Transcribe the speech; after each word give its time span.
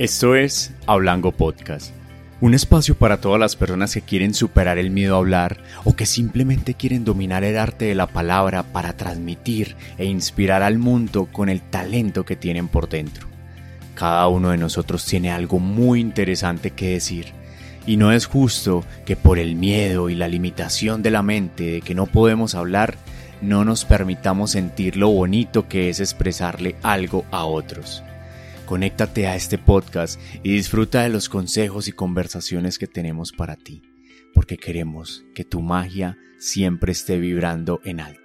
Esto 0.00 0.34
es 0.34 0.72
Hablango 0.88 1.30
Podcast, 1.30 1.92
un 2.40 2.52
espacio 2.52 2.96
para 2.96 3.20
todas 3.20 3.38
las 3.38 3.54
personas 3.54 3.94
que 3.94 4.02
quieren 4.02 4.34
superar 4.34 4.76
el 4.76 4.90
miedo 4.90 5.14
a 5.14 5.18
hablar 5.18 5.58
o 5.84 5.94
que 5.94 6.04
simplemente 6.04 6.74
quieren 6.74 7.04
dominar 7.04 7.44
el 7.44 7.56
arte 7.56 7.84
de 7.84 7.94
la 7.94 8.08
palabra 8.08 8.64
para 8.64 8.96
transmitir 8.96 9.76
e 9.96 10.06
inspirar 10.06 10.64
al 10.64 10.78
mundo 10.78 11.28
con 11.30 11.48
el 11.48 11.62
talento 11.62 12.24
que 12.24 12.34
tienen 12.34 12.66
por 12.66 12.88
dentro. 12.88 13.28
Cada 13.94 14.26
uno 14.26 14.50
de 14.50 14.58
nosotros 14.58 15.04
tiene 15.06 15.30
algo 15.30 15.60
muy 15.60 16.00
interesante 16.00 16.72
que 16.72 16.94
decir 16.94 17.26
y 17.86 17.96
no 17.96 18.10
es 18.10 18.26
justo 18.26 18.84
que 19.06 19.14
por 19.14 19.38
el 19.38 19.54
miedo 19.54 20.10
y 20.10 20.16
la 20.16 20.26
limitación 20.26 21.04
de 21.04 21.12
la 21.12 21.22
mente 21.22 21.70
de 21.70 21.80
que 21.82 21.94
no 21.94 22.06
podemos 22.06 22.56
hablar, 22.56 22.96
no 23.42 23.64
nos 23.64 23.84
permitamos 23.84 24.50
sentir 24.50 24.96
lo 24.96 25.10
bonito 25.10 25.68
que 25.68 25.88
es 25.88 26.00
expresarle 26.00 26.74
algo 26.82 27.24
a 27.30 27.44
otros. 27.44 28.03
Conéctate 28.66 29.26
a 29.26 29.36
este 29.36 29.58
podcast 29.58 30.18
y 30.42 30.54
disfruta 30.54 31.02
de 31.02 31.10
los 31.10 31.28
consejos 31.28 31.86
y 31.86 31.92
conversaciones 31.92 32.78
que 32.78 32.86
tenemos 32.86 33.30
para 33.30 33.56
ti, 33.56 33.82
porque 34.32 34.56
queremos 34.56 35.22
que 35.34 35.44
tu 35.44 35.60
magia 35.60 36.16
siempre 36.38 36.92
esté 36.92 37.18
vibrando 37.18 37.80
en 37.84 38.00
alto. 38.00 38.23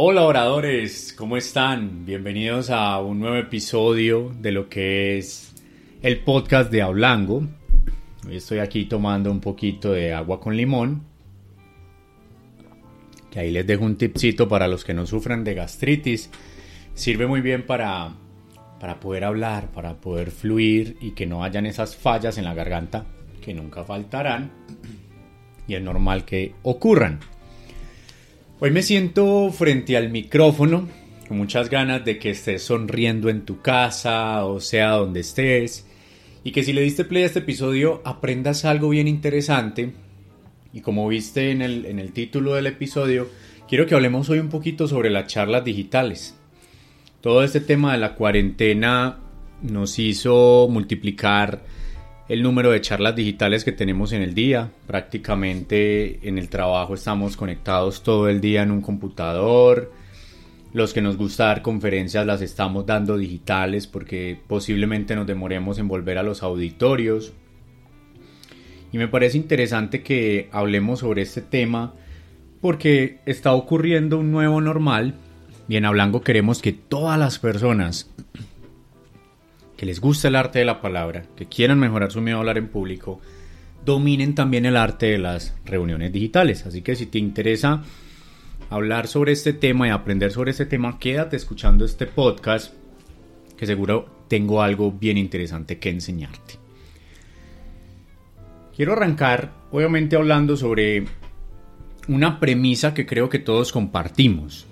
Hola 0.00 0.22
oradores, 0.22 1.12
¿cómo 1.12 1.36
están? 1.36 2.06
Bienvenidos 2.06 2.70
a 2.70 3.00
un 3.00 3.18
nuevo 3.18 3.34
episodio 3.34 4.32
de 4.38 4.52
lo 4.52 4.68
que 4.68 5.18
es 5.18 5.52
el 6.02 6.20
podcast 6.20 6.70
de 6.70 6.82
Hablango. 6.82 7.42
Hoy 8.24 8.36
estoy 8.36 8.60
aquí 8.60 8.84
tomando 8.84 9.28
un 9.28 9.40
poquito 9.40 9.90
de 9.90 10.14
agua 10.14 10.38
con 10.38 10.56
limón. 10.56 11.02
Que 13.28 13.40
ahí 13.40 13.50
les 13.50 13.66
dejo 13.66 13.84
un 13.84 13.96
tipcito 13.96 14.46
para 14.46 14.68
los 14.68 14.84
que 14.84 14.94
no 14.94 15.04
sufran 15.04 15.42
de 15.42 15.54
gastritis. 15.54 16.30
Sirve 16.94 17.26
muy 17.26 17.40
bien 17.40 17.66
para, 17.66 18.12
para 18.78 19.00
poder 19.00 19.24
hablar, 19.24 19.72
para 19.72 19.96
poder 19.96 20.30
fluir 20.30 20.96
y 21.00 21.10
que 21.10 21.26
no 21.26 21.42
hayan 21.42 21.66
esas 21.66 21.96
fallas 21.96 22.38
en 22.38 22.44
la 22.44 22.54
garganta 22.54 23.04
que 23.42 23.52
nunca 23.52 23.82
faltarán. 23.82 24.52
Y 25.66 25.74
es 25.74 25.82
normal 25.82 26.24
que 26.24 26.54
ocurran. 26.62 27.18
Hoy 28.60 28.72
me 28.72 28.82
siento 28.82 29.52
frente 29.52 29.96
al 29.96 30.10
micrófono 30.10 30.88
con 31.28 31.38
muchas 31.38 31.70
ganas 31.70 32.04
de 32.04 32.18
que 32.18 32.30
estés 32.30 32.60
sonriendo 32.64 33.28
en 33.28 33.42
tu 33.42 33.60
casa 33.60 34.44
o 34.46 34.58
sea 34.58 34.90
donde 34.94 35.20
estés 35.20 35.86
y 36.42 36.50
que 36.50 36.64
si 36.64 36.72
le 36.72 36.80
diste 36.80 37.04
play 37.04 37.22
a 37.22 37.26
este 37.26 37.38
episodio 37.38 38.02
aprendas 38.04 38.64
algo 38.64 38.88
bien 38.88 39.06
interesante 39.06 39.92
y 40.72 40.80
como 40.80 41.06
viste 41.06 41.52
en 41.52 41.62
el, 41.62 41.86
en 41.86 42.00
el 42.00 42.12
título 42.12 42.56
del 42.56 42.66
episodio 42.66 43.28
quiero 43.68 43.86
que 43.86 43.94
hablemos 43.94 44.28
hoy 44.28 44.40
un 44.40 44.48
poquito 44.48 44.88
sobre 44.88 45.10
las 45.10 45.28
charlas 45.28 45.64
digitales. 45.64 46.36
Todo 47.20 47.44
este 47.44 47.60
tema 47.60 47.92
de 47.92 47.98
la 47.98 48.16
cuarentena 48.16 49.20
nos 49.62 50.00
hizo 50.00 50.66
multiplicar 50.68 51.62
el 52.28 52.42
número 52.42 52.70
de 52.70 52.80
charlas 52.80 53.16
digitales 53.16 53.64
que 53.64 53.72
tenemos 53.72 54.12
en 54.12 54.22
el 54.22 54.34
día. 54.34 54.70
Prácticamente 54.86 56.28
en 56.28 56.38
el 56.38 56.48
trabajo 56.48 56.94
estamos 56.94 57.36
conectados 57.36 58.02
todo 58.02 58.28
el 58.28 58.40
día 58.40 58.62
en 58.62 58.70
un 58.70 58.82
computador. 58.82 59.92
Los 60.74 60.92
que 60.92 61.00
nos 61.00 61.16
gusta 61.16 61.46
dar 61.46 61.62
conferencias 61.62 62.26
las 62.26 62.42
estamos 62.42 62.84
dando 62.84 63.16
digitales 63.16 63.86
porque 63.86 64.38
posiblemente 64.46 65.16
nos 65.16 65.26
demoremos 65.26 65.78
en 65.78 65.88
volver 65.88 66.18
a 66.18 66.22
los 66.22 66.42
auditorios. 66.42 67.32
Y 68.92 68.98
me 68.98 69.08
parece 69.08 69.38
interesante 69.38 70.02
que 70.02 70.48
hablemos 70.52 71.00
sobre 71.00 71.22
este 71.22 71.40
tema 71.40 71.94
porque 72.60 73.20
está 73.24 73.52
ocurriendo 73.52 74.18
un 74.18 74.32
nuevo 74.32 74.60
normal 74.60 75.14
y 75.68 75.76
en 75.76 75.84
Hablango 75.84 76.22
queremos 76.22 76.60
que 76.60 76.72
todas 76.72 77.18
las 77.18 77.38
personas 77.38 78.10
que 79.78 79.86
les 79.86 80.00
gusta 80.00 80.26
el 80.26 80.34
arte 80.34 80.58
de 80.58 80.64
la 80.64 80.82
palabra, 80.82 81.22
que 81.36 81.46
quieran 81.46 81.78
mejorar 81.78 82.10
su 82.10 82.20
miedo 82.20 82.38
a 82.38 82.40
hablar 82.40 82.58
en 82.58 82.66
público, 82.66 83.20
dominen 83.84 84.34
también 84.34 84.66
el 84.66 84.76
arte 84.76 85.06
de 85.06 85.18
las 85.18 85.54
reuniones 85.64 86.12
digitales. 86.12 86.66
Así 86.66 86.82
que 86.82 86.96
si 86.96 87.06
te 87.06 87.18
interesa 87.18 87.84
hablar 88.70 89.06
sobre 89.06 89.30
este 89.30 89.52
tema 89.52 89.86
y 89.86 89.90
aprender 89.90 90.32
sobre 90.32 90.50
este 90.50 90.66
tema, 90.66 90.98
quédate 90.98 91.36
escuchando 91.36 91.84
este 91.84 92.06
podcast, 92.06 92.74
que 93.56 93.66
seguro 93.66 94.24
tengo 94.26 94.62
algo 94.62 94.90
bien 94.90 95.16
interesante 95.16 95.78
que 95.78 95.90
enseñarte. 95.90 96.54
Quiero 98.74 98.94
arrancar, 98.94 99.52
obviamente, 99.70 100.16
hablando 100.16 100.56
sobre 100.56 101.04
una 102.08 102.40
premisa 102.40 102.94
que 102.94 103.06
creo 103.06 103.28
que 103.28 103.38
todos 103.38 103.70
compartimos. 103.70 104.66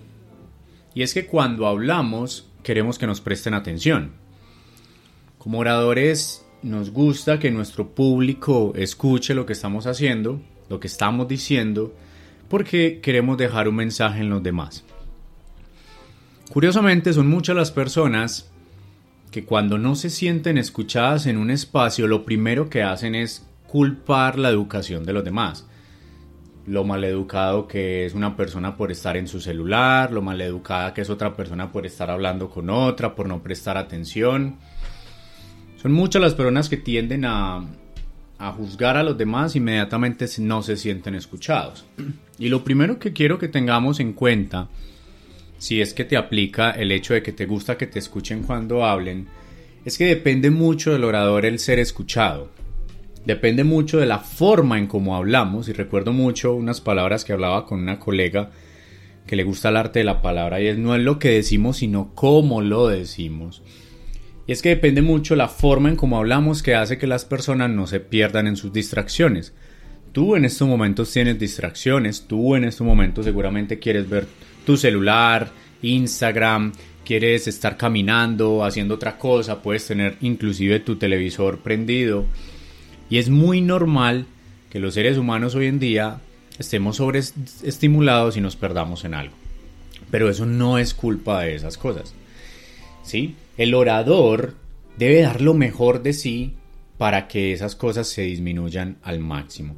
Y 0.95 1.03
es 1.03 1.15
que 1.15 1.27
cuando 1.27 1.69
hablamos 1.69 2.51
queremos 2.65 2.99
que 2.99 3.07
nos 3.07 3.21
presten 3.21 3.55
atención. 3.55 4.26
Como 5.47 5.61
oradores 5.61 6.45
nos 6.65 6.91
gusta 6.91 7.39
que 7.39 7.53
nuestro 7.53 7.95
público 7.95 8.73
escuche 8.75 9.33
lo 9.33 9.47
que 9.47 9.53
estamos 9.53 9.87
haciendo, 9.87 10.41
lo 10.69 10.81
que 10.81 10.89
estamos 10.89 11.29
diciendo, 11.29 11.95
porque 12.49 12.99
queremos 13.01 13.39
dejar 13.39 13.69
un 13.69 13.77
mensaje 13.77 14.23
en 14.23 14.29
los 14.29 14.43
demás. 14.43 14.83
Curiosamente 16.51 17.13
son 17.13 17.29
muchas 17.29 17.55
las 17.55 17.71
personas 17.71 18.51
que 19.31 19.45
cuando 19.45 19.79
no 19.79 19.95
se 19.95 20.11
sienten 20.11 20.59
escuchadas 20.59 21.27
en 21.27 21.37
un 21.37 21.53
espacio, 21.53 22.09
lo 22.09 22.25
primero 22.25 22.69
que 22.69 22.83
hacen 22.83 23.15
es 23.15 23.47
culpar 23.69 24.41
la 24.41 24.49
educación 24.49 25.05
de 25.05 25.13
los 25.13 25.23
demás. 25.23 25.65
Lo 26.67 26.83
maleducado 26.83 27.69
que 27.69 28.05
es 28.05 28.15
una 28.15 28.37
persona 28.37 28.77
por 28.77 28.91
estar 28.91 29.17
en 29.17 29.29
su 29.29 29.41
celular, 29.41 30.11
lo 30.11 30.23
maleducada 30.23 30.93
que 30.93 31.03
es 31.03 31.09
otra 31.09 31.37
persona 31.37 31.71
por 31.71 31.87
estar 31.87 32.11
hablando 32.11 32.51
con 32.51 32.69
otra, 32.69 33.15
por 33.15 33.29
no 33.29 33.45
prestar 33.45 33.77
atención. 33.77 34.57
Son 35.87 35.93
muchas 35.93 36.21
las 36.21 36.35
personas 36.35 36.69
que 36.69 36.79
tienden 36.79 37.25
a, 37.25 37.65
a 38.39 38.51
juzgar 38.51 38.97
a 38.97 39.05
los 39.05 39.17
demás 39.17 39.55
inmediatamente 39.55 40.27
no 40.39 40.61
se 40.61 40.77
sienten 40.77 41.15
escuchados. 41.15 41.85
Y 42.41 42.49
lo 42.49 42.65
primero 42.65 42.99
que 42.99 43.13
quiero 43.13 43.39
que 43.39 43.47
tengamos 43.47 44.01
en 44.01 44.13
cuenta, 44.13 44.69
si 45.59 45.81
es 45.81 45.95
que 45.95 46.05
te 46.05 46.17
aplica 46.17 46.73
el 46.73 46.91
hecho 46.91 47.15
de 47.15 47.23
que 47.23 47.31
te 47.31 47.47
gusta 47.47 47.79
que 47.79 47.87
te 47.87 48.01
escuchen 48.01 48.43
cuando 48.43 48.85
hablen, 48.85 49.29
es 49.85 49.97
que 49.97 50.07
depende 50.07 50.51
mucho 50.51 50.91
del 50.91 51.05
orador 51.05 51.47
el 51.47 51.61
ser 51.61 51.79
escuchado. 51.79 52.51
Depende 53.25 53.63
mucho 53.63 53.99
de 53.99 54.07
la 54.07 54.19
forma 54.19 54.79
en 54.79 54.89
cómo 54.89 55.15
hablamos. 55.15 55.69
Y 55.69 55.73
recuerdo 55.73 56.13
mucho 56.13 56.57
unas 56.57 56.81
palabras 56.81 57.25
que 57.25 57.33
hablaba 57.33 57.65
con 57.65 57.79
una 57.79 58.01
colega 58.01 58.51
que 59.25 59.37
le 59.37 59.45
gusta 59.45 59.69
el 59.69 59.77
arte 59.77 60.01
de 60.01 60.05
la 60.05 60.21
palabra 60.21 60.61
y 60.61 60.67
es 60.67 60.79
no 60.79 60.97
es 60.97 61.03
lo 61.03 61.21
que 61.21 61.29
decimos, 61.29 61.77
sino 61.77 62.11
cómo 62.17 62.61
lo 62.61 62.89
decimos. 62.89 63.63
Y 64.47 64.53
es 64.53 64.63
que 64.63 64.71
depende 64.71 65.03
mucho 65.03 65.35
la 65.35 65.49
forma 65.49 65.89
en 65.89 65.97
cómo 65.97 66.19
hablamos 66.19 66.63
que 66.63 66.75
hace 66.75 66.99
que 66.99 67.07
las 67.07 67.25
personas 67.25 67.71
no 67.71 67.87
se 67.87 68.01
pierdan 68.01 68.47
en 68.47 68.57
sus 68.57 68.73
distracciones. 68.73 69.53
Tú 70.13 70.37
en 70.37 70.45
estos 70.45 70.69
momentos 70.69 71.13
tienes 71.13 71.39
distracciones, 71.39 72.27
tú 72.27 72.55
en 72.55 72.65
estos 72.65 72.87
momentos 72.87 73.25
seguramente 73.25 73.79
quieres 73.79 74.09
ver 74.09 74.27
tu 74.65 74.77
celular, 74.77 75.51
Instagram, 75.83 76.73
quieres 77.05 77.49
estar 77.49 77.77
caminando, 77.77 78.65
haciendo 78.65 78.95
otra 78.95 79.19
cosa, 79.19 79.63
puedes 79.63 79.87
tener 79.87 80.17
inclusive 80.21 80.81
tu 80.81 80.97
televisor 80.97 81.59
prendido. 81.59 82.25
Y 83.11 83.19
es 83.19 83.29
muy 83.29 83.61
normal 83.61 84.27
que 84.71 84.81
los 84.81 84.95
seres 84.95 85.19
humanos 85.19 85.55
hoy 85.55 85.67
en 85.67 85.79
día 85.79 86.21
estemos 86.59 86.97
sobreestimulados 86.97 88.37
y 88.37 88.41
nos 88.41 88.57
perdamos 88.57 89.05
en 89.05 89.15
algo. 89.15 89.35
Pero 90.11 90.31
eso 90.31 90.47
no 90.47 90.79
es 90.79 90.95
culpa 90.95 91.43
de 91.43 91.57
esas 91.57 91.77
cosas. 91.77 92.15
¿Sí? 93.03 93.35
El 93.57 93.75
orador 93.75 94.55
debe 94.99 95.23
dar 95.23 95.41
lo 95.41 95.55
mejor 95.55 96.03
de 96.03 96.13
sí 96.13 96.57
para 96.99 97.29
que 97.29 97.53
esas 97.53 97.75
cosas 97.75 98.07
se 98.07 98.23
disminuyan 98.23 98.99
al 99.03 99.19
máximo. 99.19 99.77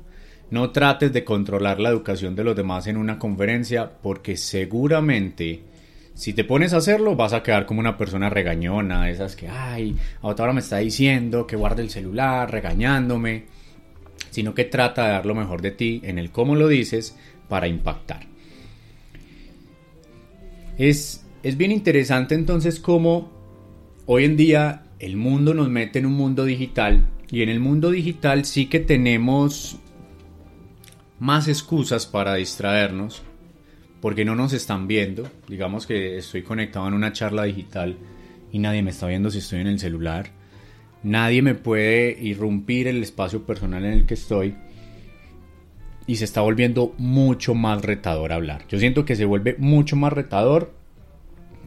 No 0.51 0.71
trates 0.71 1.13
de 1.13 1.25
controlar 1.25 1.79
la 1.79 1.91
educación 1.91 2.35
de 2.35 2.45
los 2.45 2.57
demás 2.57 2.87
en 2.87 2.97
una 2.97 3.19
conferencia 3.19 3.91
porque 4.03 4.37
seguramente 4.37 5.63
si 6.15 6.33
te 6.33 6.43
pones 6.43 6.73
a 6.73 6.79
hacerlo 6.79 7.15
vas 7.15 7.33
a 7.33 7.45
quedar 7.45 7.67
como 7.67 7.79
una 7.79 7.97
persona 7.97 8.29
regañona, 8.29 9.09
esas 9.09 9.37
que, 9.37 9.47
ay, 9.47 9.97
ahora 10.23 10.53
me 10.53 10.59
está 10.61 10.79
diciendo 10.79 11.47
que 11.47 11.55
guarde 11.55 11.83
el 11.83 11.91
celular, 11.91 12.51
regañándome, 12.51 13.45
sino 14.31 14.53
que 14.53 14.65
trata 14.65 15.05
de 15.05 15.13
dar 15.13 15.27
lo 15.27 15.37
mejor 15.37 15.63
de 15.63 15.71
ti 15.71 16.01
en 16.03 16.19
el 16.19 16.33
cómo 16.33 16.57
lo 16.57 16.67
dices 16.67 17.17
para 17.49 17.69
impactar. 17.69 18.27
Es, 20.77 21.25
es 21.45 21.57
bien 21.57 21.71
interesante 21.71 22.35
entonces 22.35 22.81
cómo 22.81 23.38
hoy 24.11 24.25
en 24.25 24.39
día 24.39 24.85
el 25.01 25.19
mundo 25.19 25.53
nos 25.53 25.69
mete 25.69 25.99
en 25.99 26.07
un 26.07 26.15
mundo 26.15 26.47
digital 26.47 27.07
y 27.31 27.43
en 27.43 27.51
el 27.51 27.61
mundo 27.61 27.91
digital 27.91 28.47
sí 28.47 28.65
que 28.65 28.81
tenemos 28.81 29.79
más 31.19 31.47
excusas 31.47 32.07
para 32.07 32.35
distraernos 32.37 33.23
porque 34.01 34.25
no 34.25 34.35
nos 34.35 34.55
están 34.55 34.89
viendo. 34.89 35.31
Digamos 35.47 35.87
que 35.87 36.17
estoy 36.17 36.43
conectado 36.43 36.89
en 36.89 36.95
una 36.95 37.13
charla 37.13 37.45
digital 37.45 37.99
y 38.51 38.61
nadie 38.61 38.83
me 38.83 38.93
está 38.93 39.07
viendo 39.09 39.31
si 39.31 39.39
estoy 39.39 39.61
en 39.61 39.67
el 39.67 39.79
celular. 39.79 40.31
Nadie 41.03 41.43
me 41.43 41.55
puede 41.55 42.19
irrumpir 42.19 42.89
el 42.89 43.03
espacio 43.03 43.45
personal 43.45 43.85
en 43.85 43.93
el 43.93 44.07
que 44.07 44.15
estoy. 44.15 44.55
Y 46.07 46.17
se 46.17 46.25
está 46.25 46.41
volviendo 46.41 46.95
mucho 46.97 47.55
más 47.55 47.83
retador 47.83 48.33
hablar. 48.33 48.65
Yo 48.71 48.79
siento 48.79 49.05
que 49.05 49.17
se 49.17 49.27
vuelve 49.27 49.57
mucho 49.59 49.97
más 49.97 50.15
retador. 50.15 50.78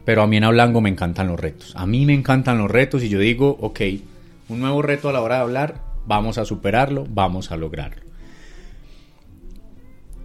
Pero 0.04 0.22
a 0.22 0.26
mí 0.26 0.36
en 0.36 0.44
Hablango 0.44 0.80
me 0.80 0.90
encantan 0.90 1.28
los 1.28 1.38
retos. 1.38 1.74
A 1.76 1.86
mí 1.86 2.06
me 2.06 2.14
encantan 2.14 2.58
los 2.58 2.70
retos 2.70 3.02
y 3.02 3.08
yo 3.08 3.18
digo, 3.18 3.56
ok, 3.60 3.80
un 4.48 4.60
nuevo 4.60 4.82
reto 4.82 5.08
a 5.08 5.12
la 5.12 5.20
hora 5.20 5.36
de 5.36 5.42
hablar, 5.42 5.80
vamos 6.06 6.38
a 6.38 6.44
superarlo, 6.44 7.06
vamos 7.08 7.52
a 7.52 7.56
lograrlo. 7.56 8.02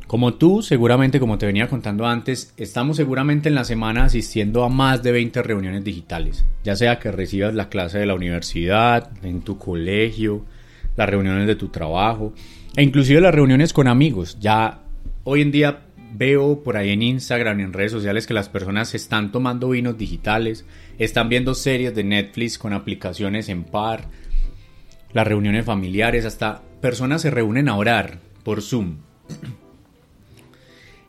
Como 0.08 0.36
tú, 0.36 0.62
seguramente, 0.62 1.20
como 1.20 1.38
te 1.38 1.46
venía 1.46 1.68
contando 1.68 2.08
antes, 2.08 2.54
estamos 2.56 2.96
seguramente 2.96 3.50
en 3.50 3.56
la 3.56 3.66
semana 3.66 4.06
asistiendo 4.06 4.64
a 4.64 4.70
más 4.70 5.04
de 5.04 5.12
20 5.12 5.44
reuniones 5.44 5.84
digitales, 5.84 6.46
ya 6.64 6.78
sea 6.78 6.98
que 6.98 7.12
recibas 7.12 7.54
la 7.54 7.68
clase 7.68 8.00
de 8.00 8.06
la 8.06 8.16
universidad, 8.16 9.12
en 9.22 9.42
tu 9.42 9.58
colegio, 9.58 10.46
las 10.96 11.10
reuniones 11.10 11.46
de 11.46 11.58
tu 11.58 11.68
trabajo, 11.68 12.34
e 12.78 12.84
inclusive 12.84 13.20
las 13.20 13.36
reuniones 13.36 13.74
con 13.74 13.90
amigos. 13.90 14.38
Ya 14.40 14.80
hoy 15.26 15.42
en 15.42 15.52
día 15.52 15.87
veo 16.14 16.64
por 16.64 16.78
ahí 16.78 16.90
en 16.90 17.02
Instagram, 17.02 17.60
en 17.60 17.74
redes 17.74 17.92
sociales, 17.92 18.28
que 18.28 18.34
las 18.34 18.50
personas 18.50 18.94
están 18.96 19.32
tomando 19.32 19.70
vinos 19.70 19.98
digitales, 19.98 20.66
están 20.98 21.30
viendo 21.30 21.54
series 21.54 21.94
de 21.96 22.04
Netflix 22.04 22.58
con 22.58 22.74
aplicaciones 22.74 23.50
en 23.50 23.64
par, 23.64 24.10
las 25.14 25.28
reuniones 25.28 25.66
familiares, 25.66 26.26
hasta 26.26 26.62
personas 26.82 27.22
se 27.22 27.32
reúnen 27.32 27.70
a 27.70 27.76
orar 27.76 28.20
por 28.44 28.62
Zoom. 28.62 28.98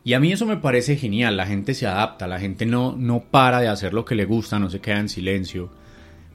Y 0.03 0.13
a 0.13 0.19
mí 0.19 0.31
eso 0.31 0.45
me 0.45 0.57
parece 0.57 0.95
genial, 0.95 1.37
la 1.37 1.45
gente 1.45 1.73
se 1.73 1.85
adapta, 1.85 2.27
la 2.27 2.39
gente 2.39 2.65
no, 2.65 2.95
no 2.97 3.19
para 3.19 3.59
de 3.59 3.67
hacer 3.67 3.93
lo 3.93 4.05
que 4.05 4.15
le 4.15 4.25
gusta, 4.25 4.57
no 4.57 4.69
se 4.69 4.79
queda 4.79 4.99
en 4.99 5.09
silencio. 5.09 5.69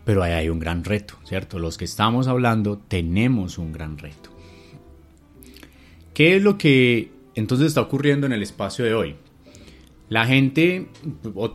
Pero 0.04 0.22
ahí 0.22 0.32
hay 0.32 0.48
un 0.50 0.58
gran 0.58 0.84
reto, 0.84 1.14
¿cierto? 1.24 1.58
Los 1.58 1.78
que 1.78 1.86
estamos 1.86 2.28
hablando 2.28 2.78
tenemos 2.78 3.56
un 3.58 3.72
gran 3.72 3.96
reto. 3.96 4.30
¿Qué 6.12 6.36
es 6.36 6.42
lo 6.42 6.58
que 6.58 7.10
entonces 7.34 7.68
está 7.68 7.80
ocurriendo 7.80 8.26
en 8.26 8.32
el 8.32 8.42
espacio 8.42 8.84
de 8.84 8.94
hoy? 8.94 9.16
La 10.08 10.26
gente, 10.26 10.88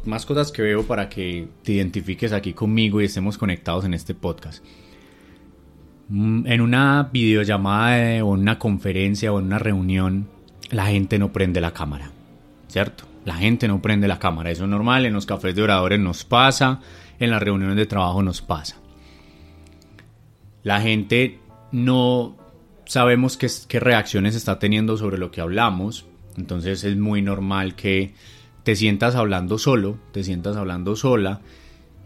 más 0.05 0.25
cosas 0.25 0.51
que 0.51 0.61
veo 0.61 0.83
para 0.83 1.07
que 1.07 1.47
te 1.63 1.73
identifiques 1.73 2.33
aquí 2.33 2.53
conmigo 2.53 2.99
y 2.99 3.05
estemos 3.05 3.37
conectados 3.37 3.85
en 3.85 3.93
este 3.93 4.15
podcast. 4.15 4.63
Mm, 6.09 6.47
en 6.47 6.61
una 6.61 7.09
videollamada 7.13 8.23
o 8.25 8.33
en 8.33 8.41
una 8.41 8.57
conferencia 8.57 9.31
o 9.31 9.39
en 9.39 9.45
una 9.45 9.59
reunión, 9.59 10.27
la 10.71 10.87
gente 10.87 11.19
no 11.19 11.31
prende 11.31 11.61
la 11.61 11.71
cámara, 11.71 12.11
¿cierto? 12.67 13.05
La 13.25 13.35
gente 13.35 13.67
no 13.67 13.81
prende 13.81 14.07
la 14.07 14.17
cámara, 14.17 14.49
eso 14.49 14.63
es 14.63 14.69
normal, 14.69 15.05
en 15.05 15.13
los 15.13 15.27
cafés 15.27 15.53
de 15.53 15.61
oradores 15.61 15.99
nos 15.99 16.25
pasa, 16.25 16.81
en 17.19 17.29
las 17.29 17.43
reuniones 17.43 17.75
de 17.75 17.85
trabajo 17.85 18.23
nos 18.23 18.41
pasa. 18.41 18.77
La 20.63 20.81
gente 20.81 21.39
no 21.71 22.38
sabemos 22.89 23.37
qué, 23.37 23.47
qué 23.67 23.79
reacciones 23.79 24.33
está 24.33 24.57
teniendo 24.57 24.97
sobre 24.97 25.19
lo 25.19 25.29
que 25.29 25.41
hablamos, 25.41 26.07
entonces 26.37 26.83
es 26.83 26.97
muy 26.97 27.21
normal 27.21 27.75
que 27.75 28.15
te 28.63 28.75
sientas 28.75 29.13
hablando 29.13 29.59
solo, 29.59 29.99
te 30.11 30.23
sientas 30.23 30.57
hablando 30.57 30.95
sola, 30.95 31.41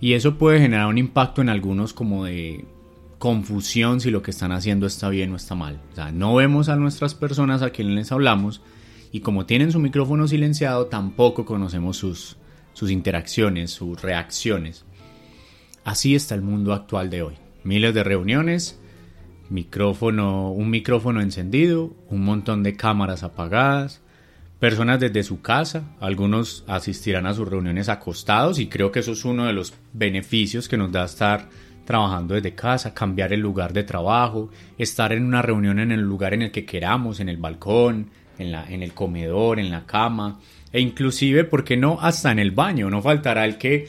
y 0.01 0.11
eso 0.11 0.37
puede 0.37 0.59
generar 0.59 0.87
un 0.87 0.97
impacto 0.97 1.41
en 1.41 1.47
algunos 1.47 1.93
como 1.93 2.25
de 2.25 2.65
confusión 3.17 4.01
si 4.01 4.11
lo 4.11 4.21
que 4.21 4.31
están 4.31 4.51
haciendo 4.51 4.85
está 4.85 5.07
bien 5.07 5.31
o 5.31 5.37
está 5.37 5.55
mal. 5.55 5.79
O 5.93 5.95
sea, 5.95 6.11
no 6.11 6.35
vemos 6.35 6.67
a 6.67 6.75
nuestras 6.75 7.15
personas 7.15 7.61
a 7.61 7.69
quienes 7.69 7.95
les 7.95 8.11
hablamos 8.11 8.61
y 9.13 9.21
como 9.21 9.45
tienen 9.45 9.71
su 9.71 9.79
micrófono 9.79 10.27
silenciado 10.27 10.87
tampoco 10.87 11.45
conocemos 11.45 11.95
sus, 11.95 12.35
sus 12.73 12.91
interacciones, 12.91 13.71
sus 13.71 14.01
reacciones. 14.01 14.83
Así 15.85 16.13
está 16.13 16.35
el 16.35 16.41
mundo 16.41 16.73
actual 16.73 17.09
de 17.09 17.21
hoy. 17.21 17.35
Miles 17.63 17.93
de 17.93 18.03
reuniones, 18.03 18.81
micrófono, 19.53 20.51
un 20.51 20.69
micrófono 20.69 21.21
encendido, 21.21 21.93
un 22.09 22.25
montón 22.25 22.63
de 22.63 22.75
cámaras 22.75 23.23
apagadas, 23.23 24.01
personas 24.59 24.99
desde 24.99 25.23
su 25.23 25.41
casa, 25.41 25.83
algunos 25.99 26.63
asistirán 26.67 27.27
a 27.27 27.33
sus 27.33 27.47
reuniones 27.47 27.87
acostados 27.87 28.59
y 28.59 28.67
creo 28.67 28.91
que 28.91 28.99
eso 28.99 29.11
es 29.11 29.23
uno 29.25 29.45
de 29.45 29.53
los 29.53 29.73
beneficios 29.93 30.67
que 30.67 30.77
nos 30.77 30.91
da 30.91 31.05
estar 31.05 31.49
trabajando 31.85 32.33
desde 32.33 32.55
casa, 32.55 32.93
cambiar 32.93 33.33
el 33.33 33.41
lugar 33.41 33.73
de 33.73 33.83
trabajo, 33.83 34.49
estar 34.77 35.13
en 35.13 35.23
una 35.25 35.41
reunión 35.41 35.79
en 35.79 35.91
el 35.91 36.01
lugar 36.01 36.33
en 36.33 36.41
el 36.41 36.51
que 36.51 36.65
queramos, 36.65 37.19
en 37.19 37.29
el 37.29 37.37
balcón, 37.37 38.09
en, 38.39 38.51
la, 38.51 38.65
en 38.69 38.81
el 38.83 38.93
comedor, 38.93 39.59
en 39.59 39.69
la 39.69 39.85
cama, 39.85 40.39
e 40.71 40.79
inclusive, 40.79 41.43
¿por 41.43 41.63
qué 41.63 41.77
no?, 41.77 41.99
hasta 42.01 42.31
en 42.31 42.39
el 42.39 42.51
baño. 42.51 42.89
No 42.89 43.01
faltará 43.01 43.45
el 43.45 43.57
que 43.57 43.87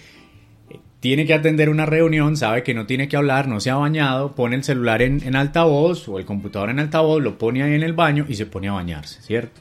tiene 1.04 1.26
que 1.26 1.34
atender 1.34 1.68
una 1.68 1.84
reunión, 1.84 2.34
sabe 2.34 2.62
que 2.62 2.72
no 2.72 2.86
tiene 2.86 3.08
que 3.08 3.18
hablar, 3.18 3.46
no 3.46 3.60
se 3.60 3.68
ha 3.68 3.74
bañado, 3.74 4.34
pone 4.34 4.56
el 4.56 4.64
celular 4.64 5.02
en, 5.02 5.36
altavoz 5.36 6.08
o 6.08 6.18
el 6.18 6.24
computador 6.24 6.70
en 6.70 6.78
altavoz, 6.78 7.22
lo 7.22 7.36
pone 7.36 7.62
ahí 7.62 7.74
en 7.74 7.82
el 7.82 7.92
baño 7.92 8.24
y 8.26 8.36
se 8.36 8.46
pone 8.46 8.68
a 8.68 8.72
bañarse, 8.72 9.20
¿cierto? 9.20 9.60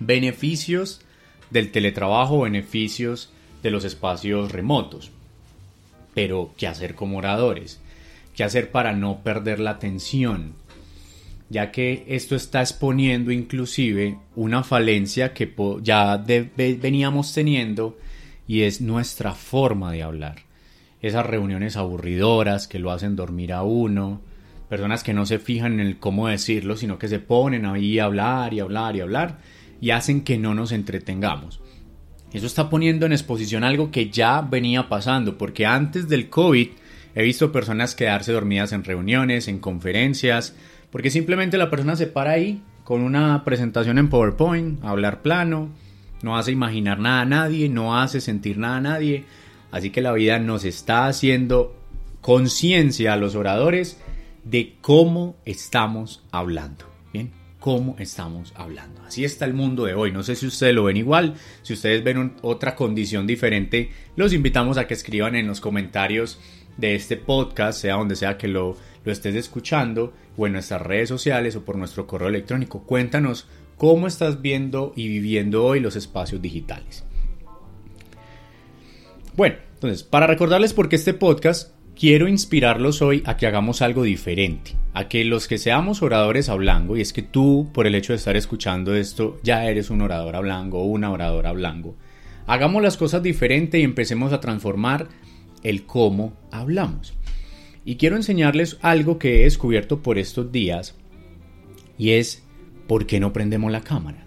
Beneficios 0.00 1.02
del 1.50 1.70
teletrabajo, 1.70 2.40
beneficios 2.40 3.30
de 3.62 3.70
los 3.70 3.84
espacios 3.84 4.52
remotos. 4.52 5.10
Pero, 6.14 6.54
¿qué 6.56 6.66
hacer 6.66 6.94
como 6.94 7.18
oradores? 7.18 7.78
¿Qué 8.34 8.42
hacer 8.42 8.70
para 8.70 8.94
no 8.94 9.18
perder 9.22 9.60
la 9.60 9.72
atención? 9.72 10.54
Ya 11.50 11.72
que 11.72 12.06
esto 12.08 12.36
está 12.36 12.62
exponiendo 12.62 13.32
inclusive 13.32 14.16
una 14.34 14.64
falencia 14.64 15.34
que 15.34 15.54
ya 15.82 16.16
veníamos 16.56 17.34
teniendo 17.34 17.98
y 18.48 18.62
es 18.62 18.80
nuestra 18.80 19.34
forma 19.34 19.92
de 19.92 20.02
hablar. 20.02 20.53
Esas 21.04 21.26
reuniones 21.26 21.76
aburridoras 21.76 22.66
que 22.66 22.78
lo 22.78 22.90
hacen 22.90 23.14
dormir 23.14 23.52
a 23.52 23.62
uno, 23.62 24.22
personas 24.70 25.04
que 25.04 25.12
no 25.12 25.26
se 25.26 25.38
fijan 25.38 25.74
en 25.74 25.80
el 25.80 25.98
cómo 25.98 26.28
decirlo, 26.28 26.78
sino 26.78 26.98
que 26.98 27.08
se 27.08 27.18
ponen 27.18 27.66
ahí 27.66 27.98
a 27.98 28.06
hablar 28.06 28.54
y 28.54 28.60
hablar 28.60 28.96
y 28.96 29.02
hablar 29.02 29.36
y 29.82 29.90
hacen 29.90 30.22
que 30.22 30.38
no 30.38 30.54
nos 30.54 30.72
entretengamos. 30.72 31.60
Eso 32.32 32.46
está 32.46 32.70
poniendo 32.70 33.04
en 33.04 33.12
exposición 33.12 33.64
algo 33.64 33.90
que 33.90 34.08
ya 34.08 34.40
venía 34.40 34.88
pasando, 34.88 35.36
porque 35.36 35.66
antes 35.66 36.08
del 36.08 36.30
COVID 36.30 36.68
he 37.14 37.22
visto 37.22 37.52
personas 37.52 37.94
quedarse 37.94 38.32
dormidas 38.32 38.72
en 38.72 38.82
reuniones, 38.82 39.46
en 39.46 39.58
conferencias, 39.58 40.56
porque 40.90 41.10
simplemente 41.10 41.58
la 41.58 41.68
persona 41.68 41.96
se 41.96 42.06
para 42.06 42.30
ahí 42.30 42.62
con 42.82 43.02
una 43.02 43.44
presentación 43.44 43.98
en 43.98 44.08
PowerPoint, 44.08 44.82
hablar 44.82 45.20
plano, 45.20 45.68
no 46.22 46.38
hace 46.38 46.52
imaginar 46.52 46.98
nada 46.98 47.20
a 47.20 47.26
nadie, 47.26 47.68
no 47.68 48.00
hace 48.00 48.22
sentir 48.22 48.56
nada 48.56 48.78
a 48.78 48.80
nadie. 48.80 49.26
Así 49.74 49.90
que 49.90 50.00
la 50.00 50.12
vida 50.12 50.38
nos 50.38 50.64
está 50.64 51.08
haciendo 51.08 51.74
conciencia 52.20 53.12
a 53.12 53.16
los 53.16 53.34
oradores 53.34 53.98
de 54.44 54.76
cómo 54.80 55.34
estamos 55.44 56.22
hablando. 56.30 56.84
Bien 57.12 57.32
cómo 57.58 57.96
estamos 57.98 58.52
hablando. 58.54 59.02
Así 59.04 59.24
está 59.24 59.46
el 59.46 59.52
mundo 59.54 59.86
de 59.86 59.94
hoy. 59.94 60.12
No 60.12 60.22
sé 60.22 60.36
si 60.36 60.46
ustedes 60.46 60.76
lo 60.76 60.84
ven 60.84 60.96
igual, 60.96 61.34
si 61.62 61.72
ustedes 61.72 62.04
ven 62.04 62.34
otra 62.42 62.76
condición 62.76 63.26
diferente, 63.26 63.90
los 64.14 64.32
invitamos 64.32 64.78
a 64.78 64.86
que 64.86 64.94
escriban 64.94 65.34
en 65.34 65.48
los 65.48 65.60
comentarios 65.60 66.38
de 66.76 66.94
este 66.94 67.16
podcast, 67.16 67.80
sea 67.80 67.94
donde 67.94 68.14
sea 68.14 68.38
que 68.38 68.46
lo, 68.46 68.76
lo 69.04 69.10
estés 69.10 69.34
escuchando, 69.34 70.12
o 70.36 70.46
en 70.46 70.52
nuestras 70.52 70.82
redes 70.82 71.08
sociales 71.08 71.56
o 71.56 71.64
por 71.64 71.76
nuestro 71.76 72.06
correo 72.06 72.28
electrónico. 72.28 72.84
Cuéntanos 72.84 73.48
cómo 73.76 74.06
estás 74.06 74.40
viendo 74.40 74.92
y 74.94 75.08
viviendo 75.08 75.64
hoy 75.64 75.80
los 75.80 75.96
espacios 75.96 76.40
digitales. 76.40 77.02
Bueno, 79.36 79.56
entonces, 79.74 80.04
para 80.04 80.28
recordarles 80.28 80.74
por 80.74 80.88
qué 80.88 80.94
este 80.94 81.12
podcast 81.12 81.72
quiero 81.98 82.28
inspirarlos 82.28 83.02
hoy 83.02 83.20
a 83.26 83.36
que 83.36 83.48
hagamos 83.48 83.82
algo 83.82 84.04
diferente, 84.04 84.76
a 84.92 85.08
que 85.08 85.24
los 85.24 85.48
que 85.48 85.58
seamos 85.58 86.02
oradores 86.02 86.48
hablando, 86.48 86.96
y 86.96 87.00
es 87.00 87.12
que 87.12 87.22
tú 87.22 87.68
por 87.74 87.88
el 87.88 87.96
hecho 87.96 88.12
de 88.12 88.18
estar 88.18 88.36
escuchando 88.36 88.94
esto 88.94 89.40
ya 89.42 89.66
eres 89.66 89.90
un 89.90 90.02
orador 90.02 90.36
hablando 90.36 90.76
o 90.76 90.84
una 90.84 91.10
oradora 91.10 91.50
hablando, 91.50 91.96
hagamos 92.46 92.80
las 92.80 92.96
cosas 92.96 93.24
diferente 93.24 93.80
y 93.80 93.82
empecemos 93.82 94.32
a 94.32 94.40
transformar 94.40 95.08
el 95.64 95.84
cómo 95.84 96.34
hablamos. 96.52 97.14
Y 97.84 97.96
quiero 97.96 98.14
enseñarles 98.14 98.78
algo 98.82 99.18
que 99.18 99.40
he 99.40 99.44
descubierto 99.44 100.00
por 100.00 100.16
estos 100.16 100.52
días 100.52 100.94
y 101.98 102.12
es 102.12 102.44
¿por 102.86 103.06
qué 103.06 103.18
no 103.18 103.32
prendemos 103.32 103.72
la 103.72 103.80
cámara? 103.80 104.26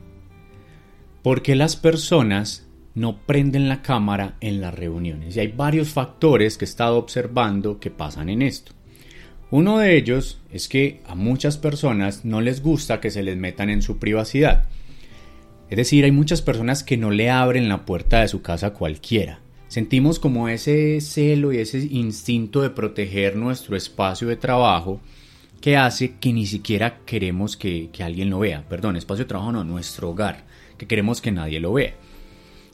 Porque 1.23 1.55
las 1.55 1.77
personas 1.77 2.66
no 2.97 3.15
prenden 3.15 3.69
la 3.69 3.83
cámara 3.83 4.37
en 4.41 4.59
las 4.59 4.73
reuniones. 4.73 5.37
Y 5.37 5.39
hay 5.39 5.49
varios 5.49 5.89
factores 5.89 6.57
que 6.57 6.65
he 6.65 6.67
estado 6.67 6.97
observando 6.97 7.79
que 7.79 7.91
pasan 7.91 8.27
en 8.27 8.41
esto. 8.41 8.71
Uno 9.51 9.77
de 9.77 9.95
ellos 9.95 10.39
es 10.51 10.67
que 10.67 10.99
a 11.05 11.13
muchas 11.13 11.59
personas 11.59 12.25
no 12.25 12.41
les 12.41 12.63
gusta 12.63 12.99
que 12.99 13.11
se 13.11 13.21
les 13.21 13.37
metan 13.37 13.69
en 13.69 13.83
su 13.83 13.99
privacidad. 13.99 14.63
Es 15.69 15.77
decir, 15.77 16.05
hay 16.05 16.11
muchas 16.11 16.41
personas 16.41 16.83
que 16.83 16.97
no 16.97 17.11
le 17.11 17.29
abren 17.29 17.69
la 17.69 17.85
puerta 17.85 18.21
de 18.21 18.29
su 18.29 18.41
casa 18.41 18.67
a 18.67 18.73
cualquiera. 18.73 19.41
Sentimos 19.67 20.17
como 20.17 20.49
ese 20.49 20.99
celo 20.99 21.53
y 21.53 21.59
ese 21.59 21.77
instinto 21.77 22.63
de 22.63 22.71
proteger 22.71 23.35
nuestro 23.35 23.77
espacio 23.77 24.27
de 24.27 24.37
trabajo 24.37 25.01
que 25.61 25.77
hace 25.77 26.15
que 26.19 26.33
ni 26.33 26.47
siquiera 26.47 27.01
queremos 27.05 27.57
que, 27.57 27.89
que 27.93 28.03
alguien 28.03 28.31
lo 28.31 28.39
vea. 28.39 28.65
Perdón, 28.67 28.95
espacio 28.95 29.25
de 29.25 29.29
trabajo 29.29 29.51
no, 29.51 29.63
nuestro 29.63 30.09
hogar, 30.09 30.45
que 30.79 30.87
queremos 30.87 31.21
que 31.21 31.31
nadie 31.31 31.59
lo 31.59 31.73
vea. 31.73 31.93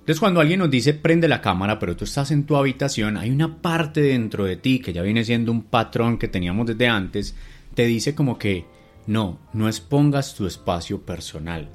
Entonces 0.03 0.19
cuando 0.19 0.41
alguien 0.41 0.59
nos 0.59 0.69
dice 0.69 0.93
prende 0.93 1.29
la 1.29 1.39
cámara, 1.39 1.79
pero 1.79 1.95
tú 1.95 2.03
estás 2.03 2.31
en 2.31 2.43
tu 2.43 2.57
habitación, 2.57 3.15
hay 3.15 3.31
una 3.31 3.61
parte 3.61 4.01
dentro 4.01 4.43
de 4.43 4.57
ti 4.57 4.79
que 4.79 4.91
ya 4.91 5.01
viene 5.01 5.23
siendo 5.23 5.49
un 5.49 5.63
patrón 5.63 6.17
que 6.17 6.27
teníamos 6.27 6.67
desde 6.67 6.89
antes, 6.89 7.37
te 7.73 7.85
dice 7.85 8.13
como 8.13 8.37
que 8.37 8.65
no, 9.07 9.39
no 9.53 9.69
expongas 9.69 10.35
tu 10.35 10.45
espacio 10.45 11.03
personal. 11.03 11.69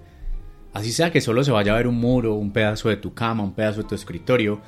Así 0.74 0.92
sea 0.92 1.10
que 1.10 1.22
solo 1.22 1.42
se 1.42 1.52
vaya 1.52 1.72
a 1.72 1.76
ver 1.78 1.86
un 1.86 1.96
muro, 1.96 2.34
un 2.34 2.52
pedazo 2.52 2.90
de 2.90 2.98
tu 2.98 3.14
cama, 3.14 3.44
un 3.44 3.54
pedazo 3.54 3.82
de 3.82 3.88
tu 3.88 3.94
escritorio, 3.94 4.60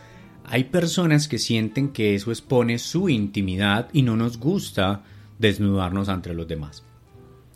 hay 0.47 0.65
personas 0.65 1.29
que 1.29 1.39
sienten 1.39 1.91
que 1.91 2.15
eso 2.15 2.31
expone 2.31 2.79
su 2.79 3.11
intimidad 3.11 3.91
y 3.93 4.01
no 4.01 4.17
nos 4.17 4.39
gusta 4.39 5.03
desnudarnos 5.39 6.09
ante 6.09 6.33
los 6.33 6.49
demás. 6.49 6.83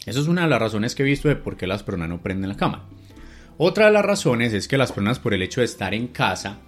Eso 0.05 0.21
es 0.21 0.29
una 0.29 0.43
de 0.43 0.49
las 0.49 0.61
razones 0.61 0.95
que 0.95 1.03
he 1.03 1.07
visto 1.07 1.29
de 1.29 1.37
por 1.37 1.57
qué 1.57 1.67
las 1.67 1.83
personas 1.83 2.11
no 2.11 2.21
prenden 2.21 2.51
la 2.51 2.59
cámara. 2.59 2.85
Otra 3.57 3.87
de 3.87 3.93
las 3.93 4.05
razones 4.05 4.53
es 4.53 4.67
que 4.67 4.79
las 4.79 4.91
personas 4.91 5.21
por 5.21 5.33
el 5.33 5.43
hecho 5.43 5.61
de 5.61 5.67
estar 5.67 5.95
en 5.95 6.09
casa, 6.09 6.59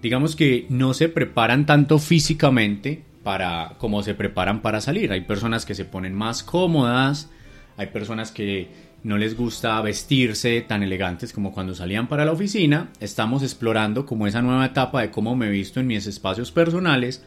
digamos 0.00 0.36
que 0.36 0.66
no 0.70 0.94
se 0.94 1.10
preparan 1.10 1.66
tanto 1.66 1.98
físicamente 1.98 3.04
para 3.22 3.74
como 3.78 4.02
se 4.02 4.14
preparan 4.14 4.62
para 4.62 4.80
salir. 4.80 5.12
Hay 5.12 5.22
personas 5.22 5.66
que 5.66 5.74
se 5.74 5.84
ponen 5.84 6.14
más 6.14 6.42
cómodas, 6.42 7.30
hay 7.76 7.88
personas 7.88 8.32
que 8.32 8.68
no 9.02 9.18
les 9.18 9.36
gusta 9.36 9.78
vestirse 9.82 10.62
tan 10.62 10.82
elegantes 10.82 11.34
como 11.34 11.52
cuando 11.52 11.74
salían 11.74 12.08
para 12.08 12.24
la 12.24 12.32
oficina. 12.32 12.88
Estamos 13.00 13.42
explorando 13.42 14.06
como 14.06 14.26
esa 14.26 14.40
nueva 14.40 14.64
etapa 14.64 15.02
de 15.02 15.10
cómo 15.10 15.36
me 15.36 15.50
visto 15.50 15.78
en 15.80 15.88
mis 15.88 16.06
espacios 16.06 16.50
personales 16.50 17.22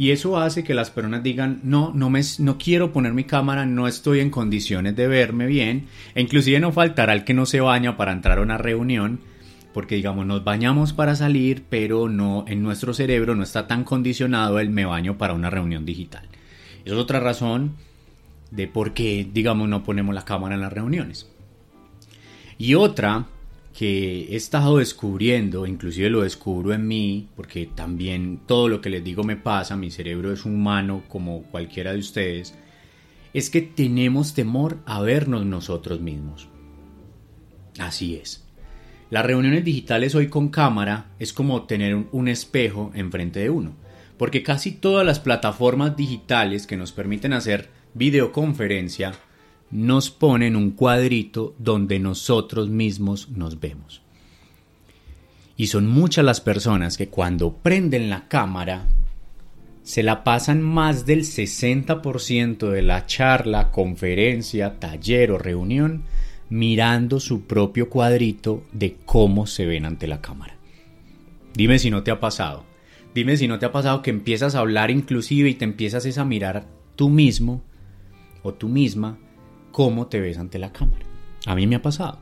y 0.00 0.12
eso 0.12 0.38
hace 0.38 0.62
que 0.62 0.74
las 0.74 0.92
personas 0.92 1.24
digan, 1.24 1.58
no, 1.64 1.90
no, 1.92 2.08
me, 2.08 2.20
no 2.38 2.56
quiero 2.56 2.92
poner 2.92 3.14
mi 3.14 3.24
cámara, 3.24 3.66
no 3.66 3.88
estoy 3.88 4.20
en 4.20 4.30
condiciones 4.30 4.94
de 4.94 5.08
verme 5.08 5.46
bien. 5.46 5.88
E 6.14 6.20
inclusive 6.20 6.60
no 6.60 6.70
faltará 6.70 7.12
el 7.14 7.24
que 7.24 7.34
no 7.34 7.46
se 7.46 7.60
baña 7.60 7.96
para 7.96 8.12
entrar 8.12 8.38
a 8.38 8.42
una 8.42 8.58
reunión, 8.58 9.18
porque 9.74 9.96
digamos, 9.96 10.24
nos 10.24 10.44
bañamos 10.44 10.92
para 10.92 11.16
salir, 11.16 11.64
pero 11.68 12.08
no, 12.08 12.44
en 12.46 12.62
nuestro 12.62 12.94
cerebro 12.94 13.34
no 13.34 13.42
está 13.42 13.66
tan 13.66 13.82
condicionado 13.82 14.60
el 14.60 14.70
me 14.70 14.84
baño 14.84 15.18
para 15.18 15.34
una 15.34 15.50
reunión 15.50 15.84
digital. 15.84 16.28
Esa 16.84 16.94
es 16.94 17.00
otra 17.00 17.18
razón 17.18 17.72
de 18.52 18.68
por 18.68 18.94
qué, 18.94 19.28
digamos, 19.28 19.68
no 19.68 19.82
ponemos 19.82 20.14
la 20.14 20.24
cámara 20.24 20.54
en 20.54 20.60
las 20.60 20.72
reuniones. 20.72 21.28
Y 22.56 22.74
otra 22.74 23.26
que 23.78 24.32
he 24.32 24.34
estado 24.34 24.78
descubriendo, 24.78 25.64
inclusive 25.64 26.10
lo 26.10 26.22
descubro 26.22 26.74
en 26.74 26.88
mí, 26.88 27.28
porque 27.36 27.66
también 27.66 28.40
todo 28.44 28.68
lo 28.68 28.80
que 28.80 28.90
les 28.90 29.04
digo 29.04 29.22
me 29.22 29.36
pasa, 29.36 29.76
mi 29.76 29.92
cerebro 29.92 30.32
es 30.32 30.44
humano 30.44 31.04
como 31.06 31.44
cualquiera 31.44 31.92
de 31.92 32.00
ustedes, 32.00 32.56
es 33.32 33.50
que 33.50 33.62
tenemos 33.62 34.34
temor 34.34 34.78
a 34.84 35.00
vernos 35.00 35.46
nosotros 35.46 36.00
mismos. 36.00 36.48
Así 37.78 38.16
es. 38.16 38.44
Las 39.10 39.24
reuniones 39.24 39.64
digitales 39.64 40.16
hoy 40.16 40.26
con 40.26 40.48
cámara 40.48 41.12
es 41.20 41.32
como 41.32 41.62
tener 41.62 41.94
un 42.10 42.26
espejo 42.26 42.90
enfrente 42.94 43.38
de 43.38 43.50
uno, 43.50 43.76
porque 44.16 44.42
casi 44.42 44.72
todas 44.72 45.06
las 45.06 45.20
plataformas 45.20 45.96
digitales 45.96 46.66
que 46.66 46.76
nos 46.76 46.90
permiten 46.90 47.32
hacer 47.32 47.70
videoconferencia 47.94 49.12
nos 49.70 50.10
ponen 50.10 50.56
un 50.56 50.70
cuadrito 50.70 51.54
donde 51.58 51.98
nosotros 51.98 52.70
mismos 52.70 53.28
nos 53.30 53.60
vemos. 53.60 54.02
Y 55.56 55.66
son 55.66 55.86
muchas 55.86 56.24
las 56.24 56.40
personas 56.40 56.96
que 56.96 57.08
cuando 57.08 57.52
prenden 57.52 58.10
la 58.10 58.28
cámara 58.28 58.86
se 59.82 60.02
la 60.02 60.22
pasan 60.22 60.62
más 60.62 61.06
del 61.06 61.20
60% 61.20 62.70
de 62.70 62.82
la 62.82 63.06
charla, 63.06 63.70
conferencia, 63.70 64.78
taller 64.78 65.32
o 65.32 65.38
reunión 65.38 66.04
mirando 66.50 67.20
su 67.20 67.42
propio 67.42 67.90
cuadrito 67.90 68.62
de 68.72 68.96
cómo 69.04 69.46
se 69.46 69.66
ven 69.66 69.84
ante 69.84 70.06
la 70.06 70.20
cámara. 70.20 70.56
Dime 71.54 71.78
si 71.78 71.90
no 71.90 72.02
te 72.02 72.10
ha 72.10 72.20
pasado. 72.20 72.64
Dime 73.14 73.36
si 73.36 73.48
no 73.48 73.58
te 73.58 73.66
ha 73.66 73.72
pasado 73.72 74.02
que 74.02 74.10
empiezas 74.10 74.54
a 74.54 74.60
hablar 74.60 74.90
inclusive 74.90 75.48
y 75.48 75.54
te 75.54 75.64
empiezas 75.64 76.18
a 76.18 76.24
mirar 76.24 76.66
tú 76.94 77.08
mismo 77.08 77.62
o 78.42 78.54
tú 78.54 78.68
misma 78.68 79.18
cómo 79.70 80.06
te 80.06 80.20
ves 80.20 80.38
ante 80.38 80.58
la 80.58 80.72
cámara. 80.72 81.04
A 81.46 81.54
mí 81.54 81.66
me 81.66 81.76
ha 81.76 81.82
pasado. 81.82 82.18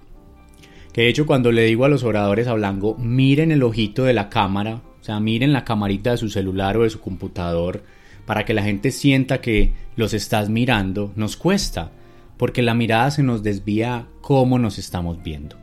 Que 0.92 1.02
de 1.02 1.08
hecho 1.08 1.26
cuando 1.26 1.52
le 1.52 1.64
digo 1.64 1.84
a 1.84 1.88
los 1.88 2.04
oradores 2.04 2.46
hablando, 2.46 2.94
miren 2.94 3.52
el 3.52 3.62
ojito 3.62 4.04
de 4.04 4.14
la 4.14 4.28
cámara, 4.28 4.82
o 5.00 5.04
sea, 5.04 5.20
miren 5.20 5.52
la 5.52 5.64
camarita 5.64 6.12
de 6.12 6.16
su 6.16 6.28
celular 6.28 6.76
o 6.76 6.84
de 6.84 6.90
su 6.90 7.00
computador, 7.00 7.82
para 8.24 8.44
que 8.44 8.54
la 8.54 8.62
gente 8.62 8.90
sienta 8.90 9.40
que 9.40 9.72
los 9.94 10.14
estás 10.14 10.48
mirando, 10.48 11.12
nos 11.14 11.36
cuesta, 11.36 11.92
porque 12.36 12.62
la 12.62 12.74
mirada 12.74 13.10
se 13.10 13.22
nos 13.22 13.42
desvía 13.42 14.06
cómo 14.20 14.58
nos 14.58 14.78
estamos 14.78 15.22
viendo. 15.22 15.56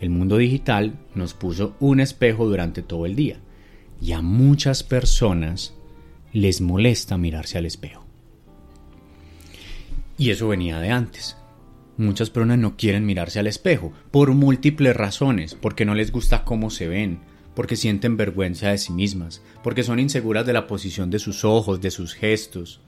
El 0.00 0.10
mundo 0.10 0.36
digital 0.36 0.94
nos 1.14 1.34
puso 1.34 1.76
un 1.80 2.00
espejo 2.00 2.46
durante 2.46 2.82
todo 2.82 3.06
el 3.06 3.14
día 3.14 3.38
y 4.00 4.12
a 4.12 4.20
muchas 4.20 4.82
personas 4.82 5.74
les 6.32 6.60
molesta 6.60 7.16
mirarse 7.16 7.58
al 7.58 7.66
espejo. 7.66 8.03
Y 10.16 10.30
eso 10.30 10.48
venía 10.48 10.78
de 10.80 10.90
antes. 10.90 11.36
Muchas 11.96 12.30
personas 12.30 12.58
no 12.58 12.76
quieren 12.76 13.06
mirarse 13.06 13.38
al 13.38 13.46
espejo 13.46 13.92
por 14.10 14.32
múltiples 14.32 14.96
razones, 14.96 15.54
porque 15.54 15.84
no 15.84 15.94
les 15.94 16.10
gusta 16.10 16.44
cómo 16.44 16.70
se 16.70 16.88
ven, 16.88 17.20
porque 17.54 17.76
sienten 17.76 18.16
vergüenza 18.16 18.70
de 18.70 18.78
sí 18.78 18.92
mismas, 18.92 19.42
porque 19.62 19.84
son 19.84 20.00
inseguras 20.00 20.44
de 20.44 20.52
la 20.52 20.66
posición 20.66 21.10
de 21.10 21.20
sus 21.20 21.44
ojos, 21.44 21.80
de 21.80 21.90
sus 21.90 22.14
gestos. 22.14 22.80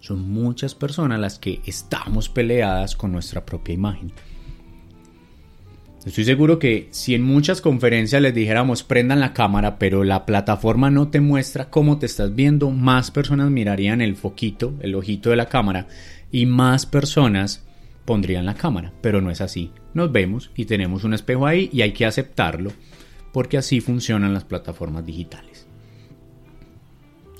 Son 0.00 0.28
muchas 0.28 0.74
personas 0.74 1.20
las 1.20 1.38
que 1.38 1.60
estamos 1.64 2.28
peleadas 2.28 2.96
con 2.96 3.12
nuestra 3.12 3.46
propia 3.46 3.74
imagen. 3.74 4.12
Estoy 6.04 6.24
seguro 6.24 6.58
que 6.58 6.88
si 6.90 7.14
en 7.14 7.22
muchas 7.22 7.62
conferencias 7.62 8.20
les 8.20 8.34
dijéramos 8.34 8.82
prendan 8.82 9.20
la 9.20 9.32
cámara, 9.32 9.78
pero 9.78 10.04
la 10.04 10.26
plataforma 10.26 10.90
no 10.90 11.08
te 11.08 11.20
muestra 11.20 11.70
cómo 11.70 11.98
te 11.98 12.04
estás 12.04 12.34
viendo, 12.34 12.70
más 12.70 13.10
personas 13.10 13.50
mirarían 13.50 14.02
el 14.02 14.16
foquito, 14.16 14.74
el 14.80 14.96
ojito 14.96 15.30
de 15.30 15.36
la 15.36 15.48
cámara 15.48 15.86
y 16.34 16.46
más 16.46 16.84
personas 16.84 17.62
pondrían 18.04 18.44
la 18.44 18.54
cámara, 18.54 18.92
pero 19.00 19.20
no 19.20 19.30
es 19.30 19.40
así. 19.40 19.70
Nos 19.94 20.10
vemos 20.10 20.50
y 20.56 20.64
tenemos 20.64 21.04
un 21.04 21.14
espejo 21.14 21.46
ahí 21.46 21.70
y 21.72 21.82
hay 21.82 21.92
que 21.92 22.06
aceptarlo 22.06 22.72
porque 23.32 23.56
así 23.56 23.80
funcionan 23.80 24.34
las 24.34 24.42
plataformas 24.42 25.06
digitales. 25.06 25.68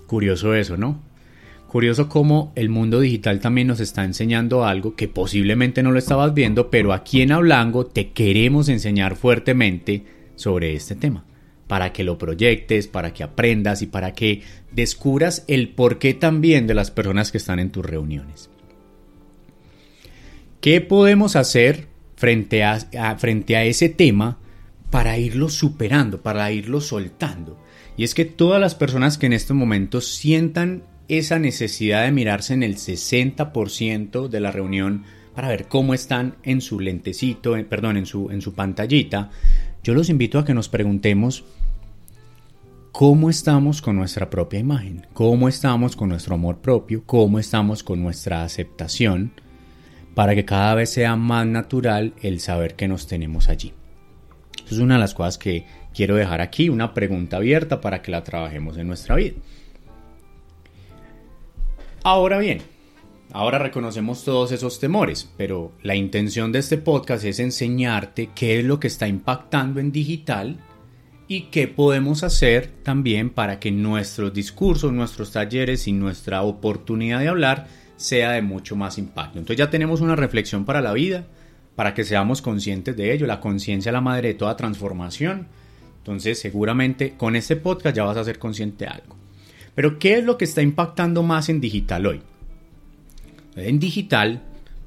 Curioso 0.07 0.55
eso, 0.55 0.77
¿no? 0.77 1.03
Curioso 1.67 2.09
cómo 2.09 2.53
el 2.55 2.69
mundo 2.69 3.01
digital 3.01 3.41
también 3.41 3.67
nos 3.67 3.81
está 3.81 4.05
enseñando 4.05 4.65
algo 4.65 4.95
que 4.95 5.09
posiblemente 5.09 5.83
no 5.83 5.91
lo 5.91 5.99
estabas 5.99 6.33
viendo, 6.33 6.71
pero 6.71 6.93
aquí 6.93 7.21
en 7.21 7.33
Hablango 7.33 7.87
te 7.87 8.13
queremos 8.13 8.69
enseñar 8.69 9.17
fuertemente 9.17 10.05
sobre 10.37 10.77
este 10.77 10.95
tema, 10.95 11.25
para 11.67 11.93
que 11.93 12.05
lo 12.05 12.17
proyectes, 12.17 12.87
para 12.87 13.13
que 13.13 13.25
aprendas 13.25 13.83
y 13.83 13.89
para 13.89 14.13
que 14.13 14.43
descubras 14.71 15.45
el 15.49 15.71
porqué 15.71 16.15
también 16.15 16.69
de 16.69 16.75
las 16.75 16.93
personas 16.93 17.33
que 17.33 17.39
están 17.39 17.59
en 17.59 17.73
tus 17.73 17.85
reuniones. 17.85 18.54
¿Qué 20.65 20.81
podemos 20.81 21.37
hacer 21.37 21.89
frente 22.17 22.65
a, 22.65 22.79
frente 23.19 23.55
a 23.55 23.65
ese 23.65 23.91
tema 23.91 24.39
para 24.91 25.19
irlo 25.19 25.51
superando, 25.51 26.23
para 26.23 26.51
irlo 26.53 26.81
soltando? 26.81 27.63
Y 27.99 28.05
es 28.05 28.15
que 28.15 28.25
todas 28.25 28.63
las 28.63 28.75
personas 28.75 29.19
que 29.19 29.27
en 29.27 29.35
estos 29.35 29.55
momentos 29.55 30.07
sientan 30.09 30.85
esa 31.09 31.39
necesidad 31.39 32.07
de 32.07 32.13
mirarse 32.13 32.55
en 32.55 32.63
el 32.63 32.77
60% 32.77 34.29
de 34.29 34.41
la 34.41 34.53
reunión 34.53 35.05
para 35.35 35.49
ver 35.49 35.69
cómo 35.69 35.93
están 35.93 36.37
en 36.45 36.63
su 36.63 36.81
lentecito, 36.81 37.59
eh, 37.59 37.65
perdón, 37.65 37.99
en 37.99 38.07
su, 38.07 38.31
en 38.31 38.41
su 38.41 38.55
pantallita, 38.55 39.29
yo 39.83 39.93
los 39.93 40.09
invito 40.09 40.39
a 40.39 40.47
que 40.47 40.55
nos 40.55 40.71
preguntemos 40.71 41.45
cómo 42.91 43.29
estamos 43.29 43.83
con 43.83 43.97
nuestra 43.97 44.31
propia 44.31 44.61
imagen, 44.61 45.07
cómo 45.13 45.47
estamos 45.51 45.95
con 45.95 46.09
nuestro 46.09 46.37
amor 46.37 46.63
propio, 46.63 47.03
cómo 47.05 47.39
estamos 47.39 47.83
con 47.83 48.03
nuestra 48.03 48.45
aceptación, 48.45 49.33
para 50.15 50.35
que 50.35 50.45
cada 50.45 50.75
vez 50.75 50.91
sea 50.91 51.17
más 51.17 51.47
natural 51.47 52.15
el 52.23 52.41
saber 52.41 52.75
que 52.75 52.89
nos 52.89 53.07
tenemos 53.07 53.49
allí. 53.49 53.73
Es 54.71 54.79
una 54.79 54.95
de 54.95 55.01
las 55.01 55.15
cosas 55.15 55.39
que 55.39 55.67
quiero 55.93 56.17
dejar 56.17 56.41
aquí, 56.41 56.69
una 56.69 56.95
pregunta 56.95 57.37
abierta 57.37 57.81
para 57.81 58.03
que 58.03 58.11
la 58.11 58.25
trabajemos 58.25 58.77
en 58.77 58.87
nuestra 58.87 59.17
vida. 59.17 59.35
Ahora 62.03 62.39
bien, 62.39 62.61
ahora 63.33 63.59
reconocemos 63.59 64.25
todos 64.25 64.53
esos 64.53 64.79
temores, 64.79 65.31
pero 65.37 65.73
la 65.83 65.95
intención 65.95 66.53
de 66.53 66.61
este 66.61 66.79
podcast 66.79 67.25
es 67.25 67.41
enseñarte 67.41 68.31
qué 68.35 68.59
es 68.59 68.65
lo 68.65 68.79
que 68.79 68.89
está 68.89 69.09
impactando 69.09 69.81
en 69.81 69.91
digital 69.91 70.59
y 71.27 71.45
qué 71.45 71.69
podemos 71.69 72.23
hacer 72.23 72.71
también 72.83 73.31
para 73.31 73.59
que 73.59 73.71
nuestros 73.71 74.35
discursos, 74.35 74.93
nuestros 74.93 75.33
talleres 75.33 75.89
y 75.89 75.93
nuestra 75.93 76.43
oportunidad 76.43 77.21
de 77.21 77.29
hablar 77.29 77.67
sea 78.05 78.33
de 78.33 78.43
mucho 78.43 78.77
más 78.77 78.99
impacto. 78.99 79.39
Entonces 79.39 79.59
ya 79.59 79.71
tenemos 79.71 80.01
una 80.01 80.17
reflexión 80.17 80.65
para 80.65 80.81
la 80.81 80.93
vida, 80.93 81.27
para 81.75 81.95
que 81.95 82.05
seamos 82.05 82.43
conscientes 82.43 82.97
de 82.97 83.13
ello. 83.13 83.27
La 83.27 83.41
conciencia 83.41 83.91
es 83.91 83.95
la 83.95 84.01
madre 84.01 84.29
de 84.29 84.35
toda 84.35 84.57
transformación. 84.57 85.49
Entonces 85.99 86.39
seguramente 86.39 87.15
con 87.17 87.35
este 87.35 87.57
podcast 87.57 87.97
ya 87.97 88.05
vas 88.05 88.17
a 88.17 88.25
ser 88.25 88.39
consciente 88.39 88.85
de 88.85 88.91
algo. 88.91 89.17
Pero 89.75 89.99
¿qué 89.99 90.19
es 90.19 90.25
lo 90.25 90.39
que 90.39 90.45
está 90.45 90.63
impactando 90.63 91.23
más 91.23 91.49
en 91.49 91.61
digital 91.61 92.07
hoy? 92.07 92.23
En 93.57 93.79
digital, 93.79 94.43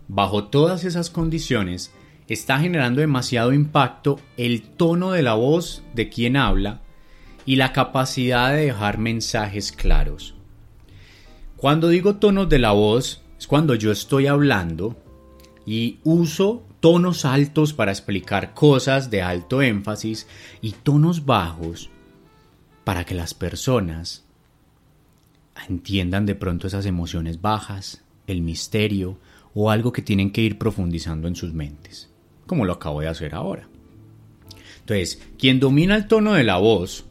bajo 0.08 0.46
todas 0.46 0.84
esas 0.86 1.10
condiciones, 1.10 1.92
está 2.28 2.60
generando 2.60 3.02
demasiado 3.02 3.54
impacto 3.54 4.20
el 4.38 4.62
tono 4.62 5.12
de 5.12 5.24
la 5.24 5.34
voz 5.34 5.84
de 5.94 6.10
quien 6.10 6.38
habla 6.38 6.82
y 7.46 7.56
la 7.56 7.74
capacidad 7.74 8.52
de 8.52 8.66
dejar 8.66 8.98
mensajes 8.98 9.72
claros. 9.72 10.37
Cuando 11.58 11.90
digo 11.90 12.18
tonos 12.18 12.48
de 12.50 12.60
la 12.60 12.72
voz 12.72 13.24
es 13.40 13.48
cuando 13.48 13.74
yo 13.74 13.92
estoy 13.92 14.28
hablando 14.28 14.96
y 15.66 15.98
uso 16.04 16.64
tonos 16.80 17.26
altos 17.26 17.74
para 17.74 17.92
explicar 17.92 18.54
cosas 18.54 19.10
de 19.10 19.24
alto 19.24 19.64
énfasis 19.64 20.28
y 20.62 20.74
tonos 20.74 21.26
bajos 21.26 21.90
para 22.84 23.06
que 23.06 23.16
las 23.16 23.34
personas 23.34 24.24
entiendan 25.68 26.28
de 26.28 26.36
pronto 26.36 26.68
esas 26.68 26.86
emociones 26.86 27.42
bajas, 27.42 28.04
el 28.28 28.42
misterio 28.42 29.18
o 29.56 29.72
algo 29.72 29.92
que 29.92 30.04
tienen 30.04 30.32
que 30.32 30.42
ir 30.42 30.60
profundizando 30.60 31.28
en 31.28 31.36
sus 31.36 31.54
mentes 31.54 32.12
como 32.46 32.66
lo 32.66 32.74
acabo 32.74 33.02
de 33.02 33.08
hacer 33.08 33.34
ahora. 33.34 33.68
Entonces, 34.80 35.22
quien 35.40 35.60
domina 35.60 35.96
el 35.96 36.08
tono 36.08 36.34
de 36.34 36.44
la 36.44 36.58
voz 36.58 37.06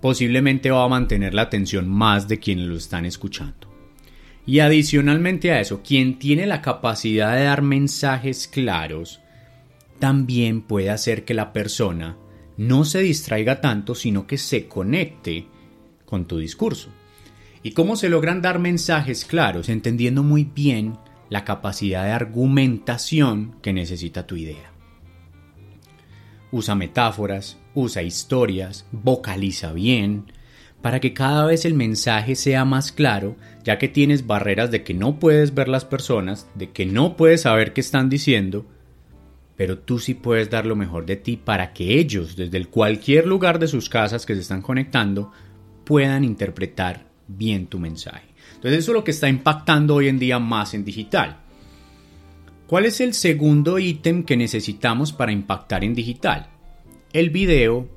posiblemente 0.00 0.70
va 0.70 0.84
a 0.84 0.88
mantener 0.88 1.34
la 1.34 1.42
atención 1.42 1.88
más 1.88 2.28
de 2.28 2.38
quienes 2.38 2.66
lo 2.66 2.76
están 2.76 3.04
escuchando. 3.04 3.68
Y 4.48 4.60
adicionalmente 4.60 5.52
a 5.52 5.60
eso, 5.60 5.82
quien 5.82 6.18
tiene 6.18 6.46
la 6.46 6.62
capacidad 6.62 7.36
de 7.36 7.44
dar 7.44 7.60
mensajes 7.60 8.48
claros, 8.48 9.20
también 9.98 10.62
puede 10.62 10.88
hacer 10.88 11.26
que 11.26 11.34
la 11.34 11.52
persona 11.52 12.16
no 12.56 12.86
se 12.86 13.00
distraiga 13.00 13.60
tanto, 13.60 13.94
sino 13.94 14.26
que 14.26 14.38
se 14.38 14.66
conecte 14.66 15.46
con 16.06 16.24
tu 16.24 16.38
discurso. 16.38 16.88
¿Y 17.62 17.72
cómo 17.72 17.94
se 17.94 18.08
logran 18.08 18.40
dar 18.40 18.58
mensajes 18.58 19.26
claros? 19.26 19.68
Entendiendo 19.68 20.22
muy 20.22 20.44
bien 20.44 20.96
la 21.28 21.44
capacidad 21.44 22.04
de 22.04 22.12
argumentación 22.12 23.56
que 23.60 23.74
necesita 23.74 24.26
tu 24.26 24.34
idea 24.36 24.72
usa 26.50 26.74
metáforas, 26.74 27.58
usa 27.74 28.02
historias, 28.02 28.86
vocaliza 28.92 29.72
bien, 29.72 30.32
para 30.82 31.00
que 31.00 31.12
cada 31.12 31.44
vez 31.44 31.64
el 31.64 31.74
mensaje 31.74 32.36
sea 32.36 32.64
más 32.64 32.92
claro, 32.92 33.36
ya 33.64 33.78
que 33.78 33.88
tienes 33.88 34.26
barreras 34.26 34.70
de 34.70 34.84
que 34.84 34.94
no 34.94 35.18
puedes 35.18 35.54
ver 35.54 35.68
las 35.68 35.84
personas, 35.84 36.48
de 36.54 36.70
que 36.70 36.86
no 36.86 37.16
puedes 37.16 37.42
saber 37.42 37.72
qué 37.72 37.80
están 37.80 38.08
diciendo, 38.08 38.66
pero 39.56 39.78
tú 39.78 39.98
sí 39.98 40.14
puedes 40.14 40.50
dar 40.50 40.66
lo 40.66 40.76
mejor 40.76 41.04
de 41.04 41.16
ti 41.16 41.36
para 41.36 41.72
que 41.72 41.98
ellos, 41.98 42.36
desde 42.36 42.64
cualquier 42.66 43.26
lugar 43.26 43.58
de 43.58 43.66
sus 43.66 43.88
casas 43.88 44.24
que 44.24 44.34
se 44.34 44.42
están 44.42 44.62
conectando, 44.62 45.32
puedan 45.84 46.22
interpretar 46.22 47.06
bien 47.26 47.66
tu 47.66 47.80
mensaje. 47.80 48.28
Entonces 48.54 48.78
eso 48.78 48.92
es 48.92 48.94
lo 48.94 49.04
que 49.04 49.10
está 49.10 49.28
impactando 49.28 49.96
hoy 49.96 50.08
en 50.08 50.18
día 50.18 50.38
más 50.38 50.74
en 50.74 50.84
digital. 50.84 51.38
¿Cuál 52.68 52.84
es 52.84 53.00
el 53.00 53.14
segundo 53.14 53.78
ítem 53.78 54.24
que 54.24 54.36
necesitamos 54.36 55.12
para 55.12 55.32
impactar 55.32 55.82
en 55.82 55.94
digital? 55.94 56.50
El 57.12 57.30
video 57.30 57.88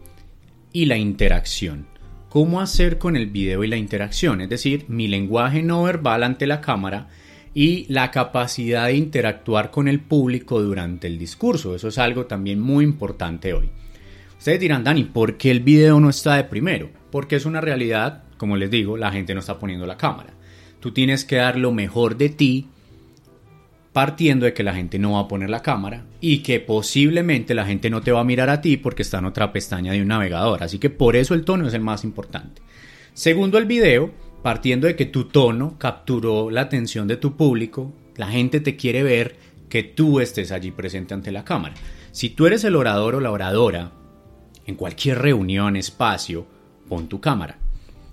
y 0.73 0.85
la 0.85 0.97
interacción. 0.97 1.90
¿Cómo 2.31 2.61
hacer 2.61 2.97
con 2.97 3.17
el 3.17 3.27
video 3.27 3.61
y 3.61 3.67
la 3.67 3.75
interacción? 3.75 4.39
Es 4.39 4.47
decir, 4.47 4.85
mi 4.87 5.09
lenguaje 5.09 5.63
no 5.63 5.83
verbal 5.83 6.23
ante 6.23 6.47
la 6.47 6.61
cámara 6.61 7.09
y 7.53 7.85
la 7.89 8.09
capacidad 8.09 8.85
de 8.85 8.95
interactuar 8.95 9.69
con 9.69 9.89
el 9.89 9.99
público 9.99 10.61
durante 10.61 11.07
el 11.07 11.19
discurso. 11.19 11.75
Eso 11.75 11.89
es 11.89 11.97
algo 11.97 12.27
también 12.27 12.61
muy 12.61 12.85
importante 12.85 13.51
hoy. 13.51 13.69
Ustedes 14.37 14.61
dirán, 14.61 14.85
Dani, 14.85 15.03
¿por 15.03 15.35
qué 15.35 15.51
el 15.51 15.59
video 15.59 15.99
no 15.99 16.09
está 16.09 16.37
de 16.37 16.45
primero? 16.45 16.89
Porque 17.11 17.35
es 17.35 17.45
una 17.45 17.59
realidad, 17.59 18.23
como 18.37 18.55
les 18.55 18.71
digo, 18.71 18.95
la 18.95 19.11
gente 19.11 19.33
no 19.33 19.41
está 19.41 19.59
poniendo 19.59 19.85
la 19.85 19.97
cámara. 19.97 20.33
Tú 20.79 20.93
tienes 20.93 21.25
que 21.25 21.35
dar 21.35 21.57
lo 21.57 21.73
mejor 21.73 22.15
de 22.15 22.29
ti 22.29 22.69
partiendo 23.93 24.45
de 24.45 24.53
que 24.53 24.63
la 24.63 24.73
gente 24.73 24.99
no 24.99 25.13
va 25.13 25.21
a 25.21 25.27
poner 25.27 25.49
la 25.49 25.61
cámara 25.61 26.05
y 26.21 26.39
que 26.39 26.59
posiblemente 26.59 27.53
la 27.53 27.65
gente 27.65 27.89
no 27.89 28.01
te 28.01 28.11
va 28.11 28.21
a 28.21 28.25
mirar 28.25 28.49
a 28.49 28.61
ti 28.61 28.77
porque 28.77 29.01
está 29.01 29.19
en 29.19 29.25
otra 29.25 29.51
pestaña 29.51 29.91
de 29.91 30.01
un 30.01 30.07
navegador. 30.07 30.63
Así 30.63 30.79
que 30.79 30.89
por 30.89 31.15
eso 31.15 31.33
el 31.33 31.43
tono 31.43 31.67
es 31.67 31.73
el 31.73 31.81
más 31.81 32.03
importante. 32.03 32.61
Segundo, 33.13 33.57
el 33.57 33.65
video, 33.65 34.11
partiendo 34.41 34.87
de 34.87 34.95
que 34.95 35.05
tu 35.05 35.25
tono 35.25 35.77
capturó 35.77 36.49
la 36.49 36.61
atención 36.61 37.07
de 37.07 37.17
tu 37.17 37.35
público, 37.35 37.93
la 38.15 38.27
gente 38.27 38.61
te 38.61 38.77
quiere 38.77 39.03
ver 39.03 39.35
que 39.67 39.83
tú 39.83 40.19
estés 40.19 40.51
allí 40.51 40.71
presente 40.71 41.13
ante 41.13 41.31
la 41.31 41.43
cámara. 41.43 41.75
Si 42.11 42.29
tú 42.29 42.45
eres 42.45 42.63
el 42.63 42.75
orador 42.75 43.15
o 43.15 43.19
la 43.19 43.31
oradora, 43.31 43.91
en 44.65 44.75
cualquier 44.75 45.19
reunión, 45.19 45.75
espacio, 45.75 46.45
pon 46.87 47.07
tu 47.07 47.19
cámara 47.19 47.57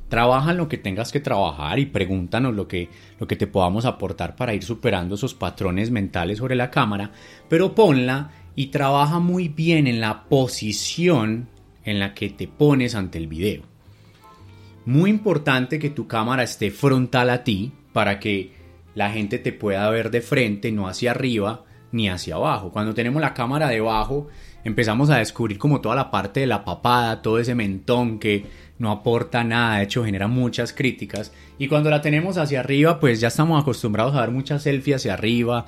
trabaja 0.08 0.50
en 0.50 0.56
lo 0.56 0.68
que 0.68 0.78
tengas 0.78 1.12
que 1.12 1.20
trabajar 1.20 1.78
y 1.78 1.86
pregúntanos 1.86 2.54
lo 2.54 2.66
que, 2.66 2.88
lo 3.18 3.26
que 3.26 3.36
te 3.36 3.46
podamos 3.46 3.84
aportar 3.84 4.36
para 4.36 4.54
ir 4.54 4.64
superando 4.64 5.14
esos 5.14 5.34
patrones 5.34 5.90
mentales 5.90 6.38
sobre 6.38 6.56
la 6.56 6.70
cámara, 6.70 7.12
pero 7.48 7.74
ponla 7.74 8.30
y 8.54 8.68
trabaja 8.68 9.18
muy 9.18 9.48
bien 9.48 9.86
en 9.86 10.00
la 10.00 10.24
posición 10.24 11.48
en 11.84 11.98
la 11.98 12.14
que 12.14 12.30
te 12.30 12.48
pones 12.48 12.94
ante 12.94 13.18
el 13.18 13.28
video. 13.28 13.62
Muy 14.84 15.10
importante 15.10 15.78
que 15.78 15.90
tu 15.90 16.06
cámara 16.06 16.42
esté 16.42 16.70
frontal 16.70 17.30
a 17.30 17.44
ti 17.44 17.72
para 17.92 18.18
que 18.18 18.52
la 18.94 19.10
gente 19.10 19.38
te 19.38 19.52
pueda 19.52 19.88
ver 19.90 20.10
de 20.10 20.22
frente, 20.22 20.72
no 20.72 20.88
hacia 20.88 21.10
arriba 21.10 21.64
ni 21.92 22.08
hacia 22.08 22.34
abajo. 22.34 22.70
Cuando 22.70 22.94
tenemos 22.94 23.20
la 23.20 23.34
cámara 23.34 23.68
debajo, 23.68 24.28
empezamos 24.64 25.10
a 25.10 25.18
descubrir 25.18 25.58
como 25.58 25.80
toda 25.80 25.94
la 25.94 26.10
parte 26.10 26.40
de 26.40 26.46
la 26.46 26.64
papada, 26.64 27.22
todo 27.22 27.38
ese 27.38 27.54
mentón 27.54 28.18
que 28.18 28.44
no 28.78 28.90
aporta 28.90 29.44
nada, 29.44 29.78
de 29.78 29.84
hecho 29.84 30.04
genera 30.04 30.28
muchas 30.28 30.72
críticas. 30.72 31.32
Y 31.58 31.68
cuando 31.68 31.90
la 31.90 32.00
tenemos 32.00 32.38
hacia 32.38 32.60
arriba, 32.60 33.00
pues 33.00 33.20
ya 33.20 33.28
estamos 33.28 33.60
acostumbrados 33.60 34.14
a 34.14 34.20
dar 34.20 34.30
muchas 34.30 34.62
selfies 34.62 34.96
hacia 34.96 35.14
arriba 35.14 35.66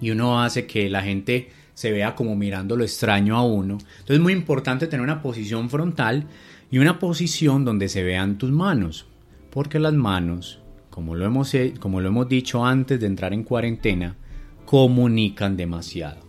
y 0.00 0.10
uno 0.10 0.42
hace 0.42 0.66
que 0.66 0.88
la 0.88 1.02
gente 1.02 1.50
se 1.74 1.92
vea 1.92 2.14
como 2.14 2.36
mirando 2.36 2.76
lo 2.76 2.84
extraño 2.84 3.36
a 3.36 3.42
uno. 3.42 3.74
Entonces 3.74 4.16
es 4.16 4.20
muy 4.20 4.32
importante 4.32 4.86
tener 4.86 5.04
una 5.04 5.22
posición 5.22 5.70
frontal 5.70 6.26
y 6.70 6.78
una 6.78 6.98
posición 6.98 7.64
donde 7.64 7.88
se 7.88 8.02
vean 8.02 8.38
tus 8.38 8.50
manos, 8.50 9.06
porque 9.50 9.78
las 9.78 9.94
manos, 9.94 10.60
como 10.88 11.14
lo 11.14 11.26
hemos, 11.26 11.52
como 11.78 12.00
lo 12.00 12.08
hemos 12.08 12.28
dicho 12.28 12.64
antes 12.64 13.00
de 13.00 13.06
entrar 13.06 13.32
en 13.32 13.44
cuarentena, 13.44 14.16
comunican 14.64 15.56
demasiado. 15.56 16.20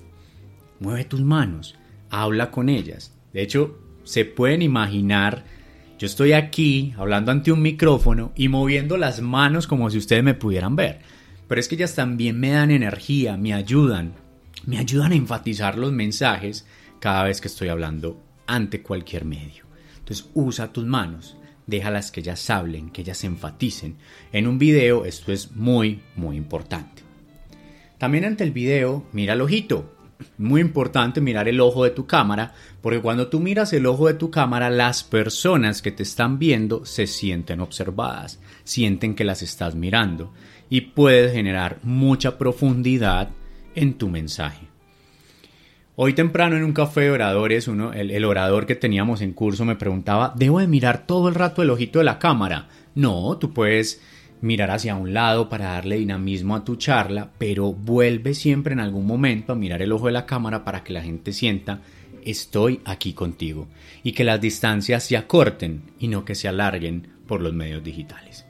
Mueve 0.79 1.05
tus 1.05 1.21
manos, 1.21 1.75
habla 2.09 2.49
con 2.49 2.69
ellas. 2.69 3.13
De 3.33 3.41
hecho, 3.41 3.77
se 4.03 4.25
pueden 4.25 4.61
imaginar 4.61 5.45
yo 6.01 6.07
estoy 6.07 6.33
aquí 6.33 6.95
hablando 6.97 7.31
ante 7.31 7.51
un 7.51 7.61
micrófono 7.61 8.31
y 8.35 8.47
moviendo 8.47 8.97
las 8.97 9.21
manos 9.21 9.67
como 9.67 9.87
si 9.91 9.99
ustedes 9.99 10.23
me 10.23 10.33
pudieran 10.33 10.75
ver. 10.75 11.01
Pero 11.47 11.61
es 11.61 11.67
que 11.67 11.75
ellas 11.75 11.93
también 11.93 12.39
me 12.39 12.49
dan 12.49 12.71
energía, 12.71 13.37
me 13.37 13.53
ayudan, 13.53 14.13
me 14.65 14.79
ayudan 14.79 15.11
a 15.11 15.15
enfatizar 15.15 15.77
los 15.77 15.91
mensajes 15.91 16.65
cada 16.99 17.25
vez 17.25 17.39
que 17.39 17.49
estoy 17.49 17.67
hablando 17.67 18.19
ante 18.47 18.81
cualquier 18.81 19.25
medio. 19.25 19.65
Entonces 19.99 20.27
usa 20.33 20.73
tus 20.73 20.85
manos, 20.85 21.37
déjalas 21.67 22.09
que 22.09 22.21
ellas 22.21 22.49
hablen, 22.49 22.89
que 22.89 23.01
ellas 23.01 23.23
enfaticen. 23.23 23.97
En 24.31 24.47
un 24.47 24.57
video 24.57 25.05
esto 25.05 25.31
es 25.31 25.51
muy, 25.51 26.01
muy 26.15 26.35
importante. 26.35 27.03
También 27.99 28.25
ante 28.25 28.43
el 28.43 28.53
video, 28.53 29.05
mira 29.11 29.33
el 29.33 29.41
ojito, 29.41 29.95
muy 30.37 30.61
importante 30.61 31.21
mirar 31.21 31.47
el 31.47 31.59
ojo 31.59 31.83
de 31.83 31.91
tu 31.91 32.07
cámara, 32.07 32.53
porque 32.81 33.01
cuando 33.01 33.27
tú 33.27 33.39
miras 33.39 33.73
el 33.73 33.85
ojo 33.85 34.07
de 34.07 34.13
tu 34.13 34.31
cámara, 34.31 34.69
las 34.69 35.03
personas 35.03 35.81
que 35.81 35.91
te 35.91 36.03
están 36.03 36.39
viendo 36.39 36.85
se 36.85 37.07
sienten 37.07 37.59
observadas, 37.59 38.39
sienten 38.63 39.15
que 39.15 39.23
las 39.23 39.41
estás 39.41 39.75
mirando 39.75 40.33
y 40.69 40.81
puedes 40.81 41.33
generar 41.33 41.79
mucha 41.83 42.37
profundidad 42.37 43.29
en 43.75 43.95
tu 43.95 44.09
mensaje. 44.09 44.67
Hoy 45.95 46.13
temprano 46.13 46.55
en 46.55 46.63
un 46.63 46.73
café 46.73 47.01
de 47.01 47.11
oradores, 47.11 47.67
uno, 47.67 47.93
el, 47.93 48.11
el, 48.11 48.25
orador 48.25 48.65
que 48.65 48.75
teníamos 48.75 49.21
en 49.21 49.33
curso 49.33 49.65
me 49.65 49.75
preguntaba, 49.75 50.33
¿debo 50.35 50.59
de 50.59 50.67
mirar 50.67 51.05
todo 51.05 51.27
el 51.27 51.35
rato 51.35 51.61
el 51.61 51.69
ojito 51.69 51.99
de 51.99 52.05
la 52.05 52.17
cámara? 52.17 52.69
No, 52.95 53.37
tú 53.37 53.53
puedes 53.53 54.01
mirar 54.41 54.71
hacia 54.71 54.95
un 54.95 55.13
lado 55.13 55.49
para 55.49 55.73
darle 55.73 55.97
dinamismo 55.97 56.55
a 56.55 56.63
tu 56.63 56.75
charla, 56.75 57.31
pero 57.37 57.71
vuelve 57.73 58.33
siempre 58.33 58.73
en 58.73 58.79
algún 58.79 59.05
momento 59.05 59.53
a 59.53 59.55
mirar 59.55 59.81
el 59.81 59.91
ojo 59.91 60.07
de 60.07 60.13
la 60.13 60.25
cámara 60.25 60.63
para 60.63 60.83
que 60.83 60.93
la 60.93 61.01
gente 61.01 61.33
sienta 61.33 61.81
estoy 62.23 62.81
aquí 62.85 63.13
contigo 63.13 63.67
y 64.03 64.11
que 64.11 64.23
las 64.23 64.39
distancias 64.39 65.03
se 65.03 65.17
acorten 65.17 65.83
y 65.99 66.07
no 66.07 66.23
que 66.23 66.35
se 66.35 66.47
alarguen 66.47 67.07
por 67.27 67.41
los 67.41 67.53
medios 67.53 67.83
digitales. 67.83 68.45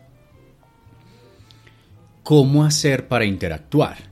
¿Cómo 2.23 2.65
hacer 2.65 3.07
para 3.07 3.25
interactuar? 3.25 4.11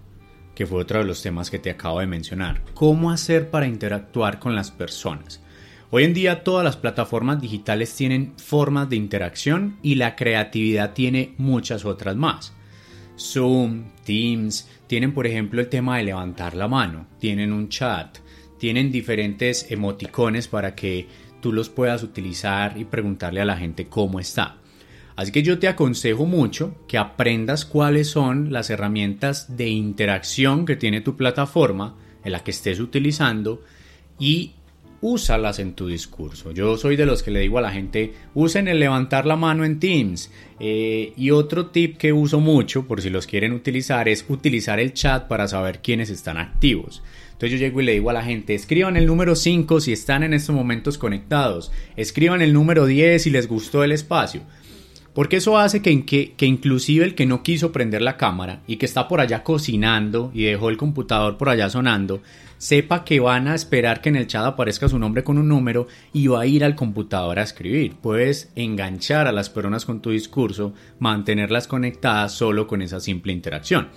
que 0.60 0.68
fue 0.68 0.82
otro 0.82 1.00
de 1.00 1.06
los 1.06 1.22
temas 1.22 1.50
que 1.50 1.58
te 1.58 1.70
acabo 1.70 2.02
de 2.02 2.06
mencionar. 2.06 2.62
¿Cómo 2.74 3.12
hacer 3.12 3.50
para 3.50 3.65
interactuar 3.65 4.39
con 4.39 4.56
las 4.56 4.72
personas? 4.72 5.39
Hoy 5.91 6.04
en 6.04 6.13
día 6.13 6.43
todas 6.43 6.63
las 6.63 6.78
plataformas 6.78 7.41
digitales 7.41 7.95
tienen 7.95 8.34
formas 8.38 8.89
de 8.89 8.95
interacción 8.95 9.80
y 9.82 9.95
la 9.95 10.15
creatividad 10.15 10.93
tiene 10.93 11.34
muchas 11.39 11.84
otras 11.84 12.15
más. 12.15 12.54
Zoom, 13.17 13.86
Teams, 14.06 14.69
tienen 14.86 15.15
por 15.15 15.25
ejemplo 15.25 15.60
el 15.60 15.67
tema 15.67 15.97
de 15.97 16.04
levantar 16.04 16.54
la 16.54 16.67
mano, 16.67 17.08
tienen 17.19 17.52
un 17.52 17.69
chat, 17.69 18.19
tienen 18.60 18.91
diferentes 18.91 19.71
emoticones 19.71 20.47
para 20.47 20.75
que 20.75 21.08
tú 21.41 21.52
los 21.52 21.69
puedas 21.69 22.04
utilizar 22.04 22.78
y 22.78 22.86
preguntarle 22.86 23.41
a 23.41 23.45
la 23.45 23.58
gente 23.58 23.88
cómo 23.88 24.19
está. 24.19 24.58
Así 25.15 25.32
que 25.32 25.41
yo 25.41 25.58
te 25.58 25.67
aconsejo 25.67 26.28
mucho 26.28 26.75
que 26.88 26.99
aprendas 26.99 27.65
cuáles 27.65 28.10
son 28.12 28.54
las 28.54 28.69
herramientas 28.69 29.58
de 29.58 29.69
interacción 29.69 30.67
que 30.67 30.75
tiene 30.75 31.02
tu 31.02 31.17
plataforma 31.17 31.97
en 32.23 32.32
la 32.32 32.43
que 32.43 32.52
estés 32.52 32.80
utilizando 32.80 33.63
y 34.19 34.54
úsalas 35.01 35.59
en 35.59 35.73
tu 35.73 35.88
discurso. 35.88 36.51
Yo 36.51 36.77
soy 36.77 36.95
de 36.95 37.05
los 37.05 37.23
que 37.23 37.31
le 37.31 37.39
digo 37.39 37.57
a 37.57 37.62
la 37.62 37.71
gente, 37.71 38.13
usen 38.33 38.67
el 38.67 38.79
levantar 38.79 39.25
la 39.25 39.35
mano 39.35 39.65
en 39.65 39.79
Teams. 39.79 40.31
Eh, 40.59 41.13
y 41.15 41.31
otro 41.31 41.67
tip 41.67 41.97
que 41.97 42.12
uso 42.12 42.39
mucho, 42.39 42.85
por 42.85 43.01
si 43.01 43.09
los 43.09 43.27
quieren 43.27 43.53
utilizar, 43.53 44.09
es 44.09 44.25
utilizar 44.27 44.79
el 44.79 44.93
chat 44.93 45.27
para 45.27 45.47
saber 45.47 45.79
quiénes 45.81 46.09
están 46.09 46.38
activos. 46.38 47.01
Entonces 47.39 47.51
yo 47.57 47.65
llego 47.65 47.79
y 47.79 47.85
le 47.85 47.93
digo 47.93 48.09
a 48.09 48.13
la 48.13 48.23
gente, 48.23 48.53
escriban 48.53 48.97
el 48.97 49.05
número 49.05 49.33
5 49.33 49.79
si 49.79 49.93
están 49.93 50.23
en 50.23 50.33
estos 50.33 50.53
momentos 50.53 50.97
conectados, 50.97 51.71
escriban 51.95 52.41
el 52.41 52.51
número 52.51 52.85
10 52.85 53.23
si 53.23 53.29
les 53.29 53.47
gustó 53.47 53.85
el 53.85 53.93
espacio. 53.93 54.41
Porque 55.13 55.38
eso 55.38 55.57
hace 55.57 55.81
que, 55.81 56.05
que, 56.05 56.33
que, 56.33 56.45
inclusive 56.45 57.05
el 57.05 57.15
que 57.15 57.25
no 57.25 57.41
quiso 57.41 57.71
prender 57.71 58.01
la 58.01 58.17
cámara 58.17 58.62
y 58.67 58.75
que 58.75 58.85
está 58.85 59.07
por 59.07 59.21
allá 59.21 59.43
cocinando 59.43 60.31
y 60.33 60.43
dejó 60.43 60.69
el 60.69 60.77
computador 60.77 61.38
por 61.38 61.49
allá 61.49 61.69
sonando, 61.69 62.21
sepa 62.60 63.04
que 63.04 63.19
van 63.19 63.48
a 63.48 63.56
esperar 63.56 64.02
que 64.02 64.10
en 64.10 64.17
el 64.17 64.28
chat 64.28 64.45
aparezca 64.45 64.88
su 64.88 65.00
nombre 65.00 65.24
con 65.24 65.39
un 65.39 65.48
número 65.48 65.88
y 66.13 66.28
va 66.28 66.41
a 66.41 66.45
ir 66.45 66.63
al 66.63 66.76
computador 66.76 67.39
a 67.39 67.43
escribir. 67.43 67.95
Puedes 67.95 68.52
enganchar 68.56 69.26
a 69.26 69.32
las 69.32 69.50
personas 69.50 69.86
con 69.86 70.00
tu 70.00 70.12
discurso, 70.12 70.76
mantenerlas 71.00 71.67
conectadas 71.67 72.34
solo 72.34 72.67
con 72.67 72.84
esa 72.84 73.00
simple 73.00 73.34
interacción. 73.34 73.89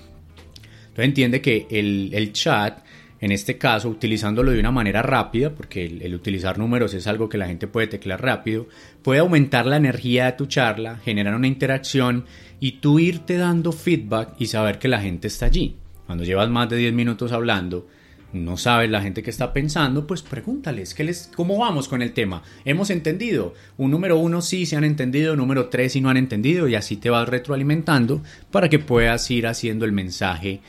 Entonces 0.81 1.05
entiende 1.05 1.43
que 1.43 1.67
el, 1.71 2.11
el 2.15 2.33
chat 2.33 2.79
en 3.23 3.31
este 3.31 3.57
caso 3.57 3.89
utilizándolo 3.89 4.51
de 4.51 4.59
una 4.59 4.73
manera 4.73 5.01
rápida, 5.01 5.55
porque 5.55 5.87
el, 5.87 6.13
utilizar 6.13 6.59
números 6.59 6.93
es 6.93 7.07
algo 7.07 7.29
que 7.29 7.39
la 7.39 7.47
gente 7.47 7.69
puede 7.69 7.87
teclear 7.87 8.21
rápido, 8.21 8.67
puede 9.01 9.21
aumentar 9.21 9.65
la 9.65 9.77
energía 9.77 10.27
de 10.27 10.33
tu 10.33 10.47
charla, 10.47 10.97
generar 10.97 11.37
una 11.37 11.47
interacción 11.47 12.25
y 12.59 12.73
tú 12.73 12.99
irte 12.99 13.37
dando 13.37 13.71
feedback 13.71 14.35
y 14.41 14.47
saber 14.47 14.81
que 14.81 14.89
la 14.89 15.01
gente 15.01 15.29
está 15.29 15.47
allí. 15.47 15.77
Cuando 16.05 16.25
llevas 16.25 16.51
más 16.51 16.69
de 16.69 16.77
10 16.79 16.95
minutos 16.95 17.31
hablando, 17.31 17.87
no 18.33 18.57
sabes 18.57 18.91
la 18.91 19.03
gente 19.03 19.23
que 19.23 19.31
está 19.31 19.53
pensando, 19.53 20.07
pues 20.07 20.23
pregúntales 20.23 20.95
¿qué 20.95 21.05
les, 21.05 21.31
cómo 21.35 21.59
vamos 21.59 21.89
con 21.89 22.03
el 22.03 22.13
tema. 22.13 22.43
Hemos 22.65 22.91
entendido. 22.91 23.55
Un 23.77 23.91
número 23.91 24.19
uno 24.19 24.43
sí 24.43 24.67
se 24.67 24.77
han 24.77 24.85
entendido, 24.85 25.37
número 25.37 25.69
tres 25.69 25.93
sí 25.93 26.01
no 26.01 26.11
han 26.11 26.17
entendido 26.17 26.69
y 26.69 26.75
así 26.75 26.97
te 26.97 27.11
vas 27.11 27.29
retroalimentando 27.29 28.23
para 28.51 28.69
que 28.69 28.79
puedas 28.79 29.31
ir 29.31 29.47
haciendo 29.47 29.85
el 29.85 29.93
mensaje 29.93 30.61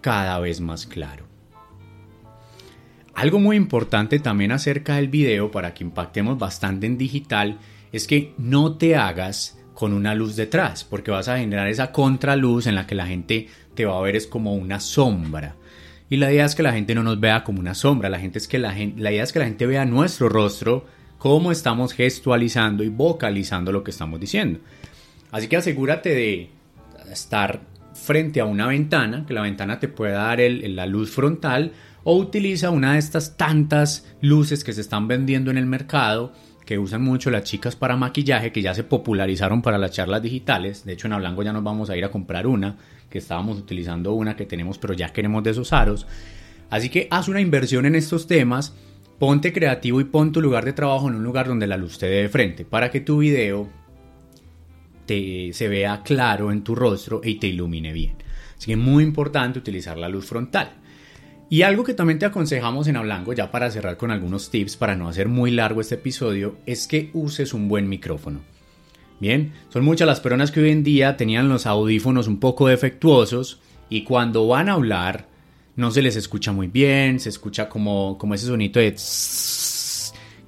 cada 0.00 0.38
vez 0.38 0.60
más 0.60 0.86
claro. 0.86 1.26
Algo 3.14 3.40
muy 3.40 3.56
importante 3.56 4.20
también 4.20 4.52
acerca 4.52 4.96
del 4.96 5.08
video 5.08 5.50
para 5.50 5.74
que 5.74 5.82
impactemos 5.82 6.38
bastante 6.38 6.86
en 6.86 6.96
digital 6.96 7.58
es 7.90 8.06
que 8.06 8.32
no 8.38 8.76
te 8.76 8.94
hagas 8.94 9.58
con 9.74 9.92
una 9.92 10.14
luz 10.14 10.36
detrás, 10.36 10.84
porque 10.84 11.10
vas 11.10 11.28
a 11.28 11.38
generar 11.38 11.68
esa 11.68 11.92
contraluz 11.92 12.66
en 12.66 12.74
la 12.74 12.86
que 12.86 12.94
la 12.94 13.06
gente 13.06 13.48
te 13.74 13.84
va 13.86 13.98
a 13.98 14.02
ver 14.02 14.16
es 14.16 14.26
como 14.26 14.54
una 14.54 14.80
sombra. 14.80 15.54
Y 16.10 16.16
la 16.16 16.32
idea 16.32 16.46
es 16.46 16.54
que 16.54 16.62
la 16.62 16.72
gente 16.72 16.94
no 16.94 17.02
nos 17.02 17.20
vea 17.20 17.44
como 17.44 17.60
una 17.60 17.74
sombra, 17.74 18.08
la, 18.08 18.18
gente 18.18 18.38
es 18.38 18.48
que 18.48 18.58
la, 18.58 18.74
la 18.96 19.12
idea 19.12 19.22
es 19.22 19.32
que 19.32 19.38
la 19.38 19.44
gente 19.44 19.66
vea 19.66 19.84
nuestro 19.84 20.28
rostro, 20.28 20.86
cómo 21.18 21.52
estamos 21.52 21.92
gestualizando 21.92 22.82
y 22.82 22.88
vocalizando 22.88 23.72
lo 23.72 23.84
que 23.84 23.90
estamos 23.90 24.18
diciendo. 24.18 24.60
Así 25.30 25.48
que 25.48 25.56
asegúrate 25.56 26.10
de 26.10 26.50
estar 27.10 27.60
frente 27.92 28.40
a 28.40 28.44
una 28.44 28.66
ventana, 28.66 29.24
que 29.26 29.34
la 29.34 29.42
ventana 29.42 29.80
te 29.80 29.88
pueda 29.88 30.22
dar 30.22 30.40
la 30.40 30.86
luz 30.86 31.10
frontal 31.10 31.72
o 32.04 32.16
utiliza 32.16 32.70
una 32.70 32.94
de 32.94 32.98
estas 32.98 33.36
tantas 33.36 34.06
luces 34.22 34.64
que 34.64 34.72
se 34.72 34.80
están 34.80 35.08
vendiendo 35.08 35.50
en 35.50 35.58
el 35.58 35.66
mercado 35.66 36.32
que 36.68 36.78
usan 36.78 37.00
mucho 37.00 37.30
las 37.30 37.44
chicas 37.44 37.76
para 37.76 37.96
maquillaje 37.96 38.52
que 38.52 38.60
ya 38.60 38.74
se 38.74 38.84
popularizaron 38.84 39.62
para 39.62 39.78
las 39.78 39.90
charlas 39.90 40.20
digitales. 40.20 40.84
De 40.84 40.92
hecho, 40.92 41.06
en 41.06 41.14
Hablango 41.14 41.42
ya 41.42 41.50
nos 41.50 41.64
vamos 41.64 41.88
a 41.88 41.96
ir 41.96 42.04
a 42.04 42.10
comprar 42.10 42.46
una, 42.46 42.76
que 43.08 43.16
estábamos 43.16 43.56
utilizando 43.56 44.12
una 44.12 44.36
que 44.36 44.44
tenemos, 44.44 44.76
pero 44.76 44.92
ya 44.92 45.08
queremos 45.08 45.42
de 45.42 45.52
esos 45.52 45.72
aros. 45.72 46.06
Así 46.68 46.90
que 46.90 47.08
haz 47.10 47.28
una 47.28 47.40
inversión 47.40 47.86
en 47.86 47.94
estos 47.94 48.26
temas, 48.26 48.74
ponte 49.18 49.50
creativo 49.50 49.98
y 50.02 50.04
pon 50.04 50.30
tu 50.30 50.42
lugar 50.42 50.66
de 50.66 50.74
trabajo 50.74 51.08
en 51.08 51.14
un 51.14 51.24
lugar 51.24 51.48
donde 51.48 51.66
la 51.66 51.78
luz 51.78 51.96
te 51.96 52.04
dé 52.04 52.20
de 52.20 52.28
frente, 52.28 52.66
para 52.66 52.90
que 52.90 53.00
tu 53.00 53.16
video 53.16 53.66
te, 55.06 55.54
se 55.54 55.68
vea 55.68 56.02
claro 56.02 56.52
en 56.52 56.64
tu 56.64 56.74
rostro 56.74 57.22
y 57.24 57.36
te 57.36 57.46
ilumine 57.46 57.94
bien. 57.94 58.16
Así 58.58 58.66
que 58.66 58.72
es 58.72 58.78
muy 58.78 59.04
importante 59.04 59.58
utilizar 59.58 59.96
la 59.96 60.10
luz 60.10 60.26
frontal. 60.26 60.72
Y 61.50 61.62
algo 61.62 61.82
que 61.82 61.94
también 61.94 62.18
te 62.18 62.26
aconsejamos 62.26 62.88
en 62.88 62.96
Hablango, 62.96 63.32
ya 63.32 63.50
para 63.50 63.70
cerrar 63.70 63.96
con 63.96 64.10
algunos 64.10 64.50
tips 64.50 64.76
para 64.76 64.96
no 64.96 65.08
hacer 65.08 65.28
muy 65.28 65.50
largo 65.50 65.80
este 65.80 65.94
episodio, 65.94 66.56
es 66.66 66.86
que 66.86 67.10
uses 67.14 67.54
un 67.54 67.68
buen 67.68 67.88
micrófono. 67.88 68.40
Bien, 69.18 69.52
son 69.70 69.82
muchas 69.82 70.06
las 70.06 70.20
personas 70.20 70.50
que 70.50 70.60
hoy 70.60 70.70
en 70.70 70.84
día 70.84 71.16
tenían 71.16 71.48
los 71.48 71.66
audífonos 71.66 72.28
un 72.28 72.38
poco 72.38 72.68
defectuosos 72.68 73.60
y 73.88 74.04
cuando 74.04 74.46
van 74.46 74.68
a 74.68 74.74
hablar 74.74 75.26
no 75.74 75.90
se 75.90 76.02
les 76.02 76.16
escucha 76.16 76.52
muy 76.52 76.66
bien, 76.66 77.18
se 77.18 77.30
escucha 77.30 77.68
como, 77.68 78.18
como 78.18 78.34
ese 78.34 78.46
sonido 78.46 78.80
de 78.80 78.94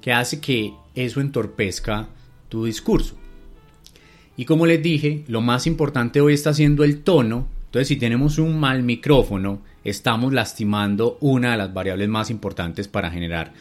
que 0.01 0.13
hace 0.13 0.39
que 0.39 0.73
eso 0.93 1.19
entorpezca 1.19 2.09
tu 2.47 2.65
discurso. 2.65 3.15
Y 4.37 4.45
como 4.45 4.65
les 4.65 4.81
dije, 4.81 5.23
lo 5.27 5.41
más 5.41 5.67
importante 5.67 6.21
hoy 6.21 6.33
está 6.33 6.53
siendo 6.53 6.83
el 6.83 7.01
tono 7.01 7.47
entonces, 7.71 7.87
si 7.87 7.95
tenemos 7.95 8.37
un 8.37 8.59
mal 8.59 8.83
micrófono, 8.83 9.61
estamos 9.85 10.33
lastimando 10.33 11.17
una 11.21 11.51
de 11.51 11.57
las 11.57 11.73
variables 11.73 12.09
más 12.09 12.29
importantes 12.29 12.89
para 12.89 13.09
generar, 13.09 13.53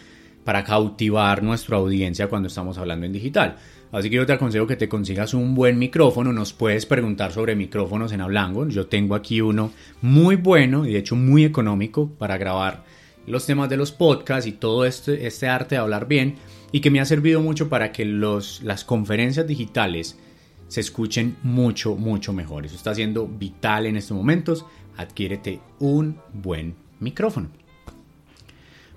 para 0.42 0.64
cautivar 0.64 1.44
nuestra 1.44 1.76
audiencia 1.76 2.26
cuando 2.26 2.48
estamos 2.48 2.76
hablando 2.76 3.06
en 3.06 3.12
digital. 3.12 3.54
Así 3.92 4.10
que 4.10 4.16
yo 4.16 4.26
te 4.26 4.32
aconsejo 4.32 4.66
que 4.66 4.74
te 4.74 4.88
consigas 4.88 5.32
un 5.32 5.54
buen 5.54 5.78
micrófono. 5.78 6.32
Nos 6.32 6.52
puedes 6.52 6.86
preguntar 6.86 7.30
sobre 7.30 7.54
micrófonos 7.54 8.10
en 8.10 8.20
Hablango. 8.20 8.66
Yo 8.66 8.88
tengo 8.88 9.14
aquí 9.14 9.42
uno 9.42 9.70
muy 10.02 10.34
bueno 10.34 10.84
y 10.84 10.92
de 10.92 10.98
hecho 10.98 11.14
muy 11.14 11.44
económico 11.44 12.10
para 12.10 12.36
grabar 12.36 12.82
los 13.28 13.46
temas 13.46 13.68
de 13.70 13.76
los 13.76 13.92
podcasts 13.92 14.48
y 14.48 14.52
todo 14.52 14.86
este, 14.86 15.28
este 15.28 15.46
arte 15.46 15.76
de 15.76 15.82
hablar 15.82 16.08
bien 16.08 16.34
y 16.72 16.80
que 16.80 16.90
me 16.90 16.98
ha 16.98 17.04
servido 17.04 17.40
mucho 17.42 17.68
para 17.68 17.92
que 17.92 18.04
los, 18.04 18.60
las 18.64 18.82
conferencias 18.82 19.46
digitales 19.46 20.18
se 20.70 20.80
escuchen 20.80 21.36
mucho, 21.42 21.96
mucho 21.96 22.32
mejor. 22.32 22.64
Eso 22.64 22.76
está 22.76 22.94
siendo 22.94 23.26
vital 23.26 23.86
en 23.86 23.96
estos 23.96 24.16
momentos. 24.16 24.64
Adquiérete 24.96 25.60
un 25.80 26.18
buen 26.32 26.76
micrófono. 27.00 27.48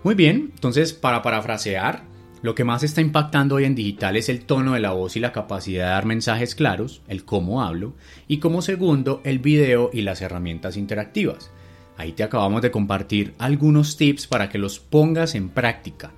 Muy 0.04 0.14
bien, 0.14 0.52
entonces 0.54 0.94
para 0.94 1.24
parafrasear, 1.24 2.04
lo 2.44 2.54
que 2.54 2.64
más 2.64 2.84
está 2.84 3.02
impactando 3.02 3.56
hoy 3.56 3.64
en 3.64 3.74
digital 3.74 4.18
es 4.18 4.30
el 4.30 4.46
tono 4.46 4.74
de 4.74 4.82
la 4.82 4.92
voz 4.92 5.16
y 5.16 5.20
la 5.20 5.32
capacidad 5.32 5.86
de 5.86 5.92
dar 5.92 6.06
mensajes 6.06 6.54
claros, 6.54 7.02
el 7.08 7.26
cómo 7.26 7.64
hablo, 7.64 7.94
y 8.28 8.38
como 8.38 8.62
segundo, 8.62 9.22
el 9.24 9.40
video 9.40 9.90
y 9.92 10.02
las 10.02 10.22
herramientas 10.22 10.78
interactivas. 10.78 11.50
Ahí 11.98 12.12
te 12.12 12.22
acabamos 12.22 12.62
de 12.62 12.70
compartir 12.70 13.34
algunos 13.40 13.98
tips 13.98 14.28
para 14.28 14.50
que 14.50 14.60
los 14.60 14.78
pongas 14.78 15.34
en 15.34 15.50
práctica 15.50 16.12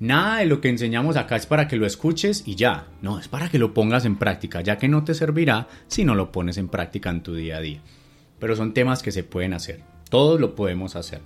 Nada 0.00 0.38
de 0.38 0.46
lo 0.46 0.62
que 0.62 0.70
enseñamos 0.70 1.16
acá 1.16 1.36
es 1.36 1.44
para 1.44 1.68
que 1.68 1.76
lo 1.76 1.84
escuches 1.84 2.42
y 2.46 2.54
ya. 2.54 2.86
No, 3.02 3.18
es 3.18 3.28
para 3.28 3.50
que 3.50 3.58
lo 3.58 3.74
pongas 3.74 4.06
en 4.06 4.16
práctica, 4.16 4.62
ya 4.62 4.78
que 4.78 4.88
no 4.88 5.04
te 5.04 5.12
servirá 5.12 5.68
si 5.88 6.06
no 6.06 6.14
lo 6.14 6.32
pones 6.32 6.56
en 6.56 6.68
práctica 6.68 7.10
en 7.10 7.22
tu 7.22 7.34
día 7.34 7.58
a 7.58 7.60
día. 7.60 7.82
Pero 8.38 8.56
son 8.56 8.72
temas 8.72 9.02
que 9.02 9.12
se 9.12 9.24
pueden 9.24 9.52
hacer. 9.52 9.82
Todos 10.08 10.40
lo 10.40 10.54
podemos 10.54 10.96
hacer. 10.96 11.20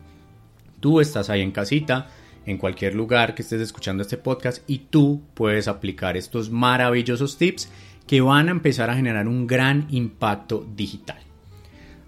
Tú 0.81 1.01
estás 1.01 1.31
ahí 1.31 1.41
en 1.41 1.53
casita, 1.53 2.09
en 2.47 2.59
cualquier 2.59 2.97
lugar 2.97 3.37
que 3.37 3.43
estés 3.43 3.61
escuchando 3.61 4.03
este 4.03 4.17
podcast 4.17 4.69
y 4.69 4.79
tú 4.79 5.23
puedes 5.35 5.69
aplicar 5.69 6.17
estos 6.17 6.51
maravillosos 6.51 7.39
tips 7.39 7.71
que 8.09 8.21
van 8.21 8.49
a 8.49 8.51
empezar 8.51 8.91
a 8.91 8.97
generar 8.97 9.29
un 9.29 9.47
gran 9.47 9.87
impacto 9.91 10.67
digital. 10.75 11.21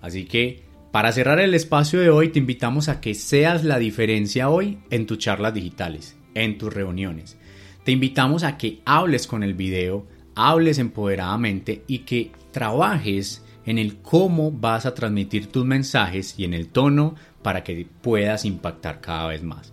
Así 0.03 0.25
que 0.25 0.67
Para 0.97 1.13
cerrar 1.13 1.41
el 1.41 1.53
espacio 1.53 2.01
de 2.01 2.09
hoy, 2.09 2.31
te 2.31 2.39
invitamos 2.39 2.89
a 2.89 3.03
que 3.03 3.13
seas 3.13 3.65
la 3.65 3.79
diferencia 3.79 4.49
hoy 4.49 4.79
en 4.89 5.05
tus 5.05 5.19
charlas 5.19 5.53
digitales, 5.53 6.16
en 6.37 6.59
tus 6.59 6.73
reuniones. 6.73 7.37
Te 7.85 7.93
invitamos 7.93 8.45
a 8.45 8.57
que 8.57 8.81
hables 8.85 9.27
con 9.27 9.43
el 9.43 9.55
video, 9.55 10.07
hables 10.35 10.79
empoderadamente 10.79 11.83
y 11.87 12.01
que 12.01 12.31
trabajes 12.53 13.45
en 13.65 13.79
el 13.79 13.97
cómo 13.97 14.53
vas 14.53 14.87
a 14.87 14.95
transmitir 14.95 15.49
tus 15.49 15.65
mensajes 15.65 16.39
y 16.39 16.45
en 16.45 16.55
el 16.55 16.69
tono 16.69 17.17
para 17.43 17.65
que 17.65 17.87
puedas 18.01 18.45
impactar 18.45 19.01
cada 19.01 19.29
vez 19.29 19.43
más. 19.43 19.73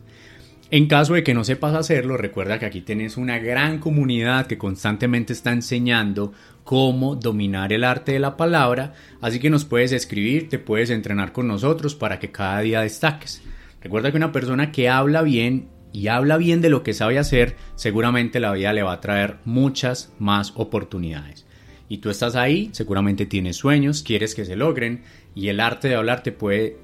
En 0.71 0.87
caso 0.87 1.13
de 1.13 1.23
que 1.23 1.35
no 1.35 1.43
sepas 1.43 1.75
hacerlo, 1.75 2.17
recuerda 2.17 2.57
que 2.57 2.65
aquí 2.65 2.81
tienes 2.81 3.17
una 3.17 3.37
gran 3.37 3.77
comunidad 3.77 4.47
que 4.47 4.57
constantemente 4.57 5.31
está 5.31 5.51
enseñando 5.51 6.33
cómo 6.63 7.15
dominar 7.15 7.71
el 7.73 7.83
arte 7.83 8.13
de 8.13 8.19
la 8.19 8.37
palabra, 8.37 8.93
así 9.21 9.39
que 9.39 9.51
nos 9.51 9.65
puedes 9.65 9.91
escribir, 9.91 10.49
te 10.49 10.57
puedes 10.57 10.89
entrenar 10.89 11.31
con 11.31 11.47
nosotros 11.47 11.93
para 11.93 12.17
que 12.17 12.31
cada 12.31 12.61
día 12.61 12.81
destaques. 12.81 13.43
Recuerda 13.81 14.09
que 14.09 14.17
una 14.17 14.31
persona 14.31 14.71
que 14.71 14.89
habla 14.89 15.21
bien 15.21 15.67
y 15.93 16.07
habla 16.07 16.35
bien 16.35 16.59
de 16.59 16.69
lo 16.69 16.83
que 16.83 16.93
sabe 16.93 17.19
hacer, 17.19 17.55
seguramente 17.75 18.41
la 18.41 18.51
vida 18.51 18.73
le 18.73 18.83
va 18.83 18.93
a 18.93 19.01
traer 19.01 19.37
muchas 19.45 20.11
más 20.19 20.51
oportunidades 20.55 21.45
y 21.93 21.99
tú 21.99 22.09
estás 22.09 22.35
ahí, 22.35 22.69
seguramente 22.71 23.27
tienes 23.27 23.57
sueños, 23.57 24.01
quieres 24.01 24.33
que 24.33 24.45
se 24.45 24.55
logren 24.55 25.03
y 25.35 25.49
el 25.49 25.59
arte 25.59 25.89
de 25.89 25.95
hablar 25.95 26.23
te 26.23 26.31
puede 26.31 26.79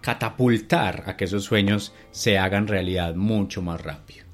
catapultar 0.00 1.02
a 1.06 1.16
que 1.16 1.24
esos 1.24 1.42
sueños 1.42 1.92
se 2.12 2.38
hagan 2.38 2.68
realidad 2.68 3.16
mucho 3.16 3.60
más 3.60 3.80
rápido. 3.80 4.24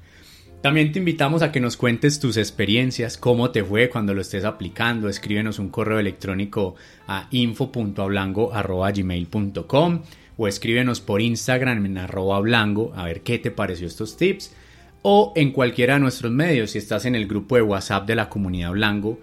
También 0.61 0.91
te 0.91 0.99
invitamos 0.99 1.41
a 1.41 1.51
que 1.51 1.59
nos 1.59 1.77
cuentes 1.77 2.19
tus 2.19 2.37
experiencias, 2.37 3.17
cómo 3.17 3.49
te 3.49 3.63
fue 3.63 3.89
cuando 3.89 4.13
lo 4.13 4.21
estés 4.21 4.45
aplicando. 4.45 5.09
Escríbenos 5.09 5.57
un 5.57 5.69
correo 5.69 5.97
electrónico 5.97 6.75
a 7.07 7.27
info.ablango.gmail.com 7.31 10.01
o 10.39 10.47
escríbenos 10.47 11.01
por 11.01 11.21
Instagram 11.21 11.85
en 11.85 11.97
arroba 11.97 12.39
blanco 12.39 12.93
a 12.95 13.03
ver 13.03 13.21
qué 13.21 13.37
te 13.39 13.51
pareció 13.51 13.85
estos 13.85 14.15
tips 14.15 14.53
o 15.01 15.33
en 15.35 15.51
cualquiera 15.51 15.95
de 15.95 15.99
nuestros 15.99 16.31
medios 16.31 16.71
si 16.71 16.77
estás 16.77 17.03
en 17.03 17.15
el 17.15 17.27
grupo 17.27 17.57
de 17.57 17.61
WhatsApp 17.61 18.07
de 18.07 18.15
la 18.15 18.29
comunidad 18.29 18.71
Blanco 18.71 19.19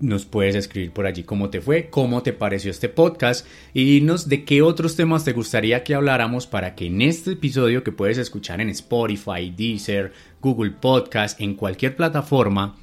nos 0.00 0.24
puedes 0.24 0.54
escribir 0.54 0.92
por 0.92 1.04
allí 1.04 1.24
cómo 1.24 1.50
te 1.50 1.60
fue, 1.60 1.90
cómo 1.90 2.22
te 2.22 2.32
pareció 2.32 2.70
este 2.70 2.88
podcast 2.88 3.46
y 3.74 3.84
dinos 3.84 4.30
de 4.30 4.44
qué 4.44 4.62
otros 4.62 4.96
temas 4.96 5.24
te 5.24 5.34
gustaría 5.34 5.84
que 5.84 5.94
habláramos 5.94 6.46
para 6.46 6.74
que 6.74 6.86
en 6.86 7.02
este 7.02 7.32
episodio 7.32 7.84
que 7.84 7.92
puedes 7.92 8.16
escuchar 8.16 8.62
en 8.62 8.70
Spotify, 8.70 9.52
Deezer, 9.54 10.14
Google 10.40 10.70
Podcast, 10.70 11.38
en 11.38 11.54
cualquier 11.54 11.96
plataforma 11.96 12.76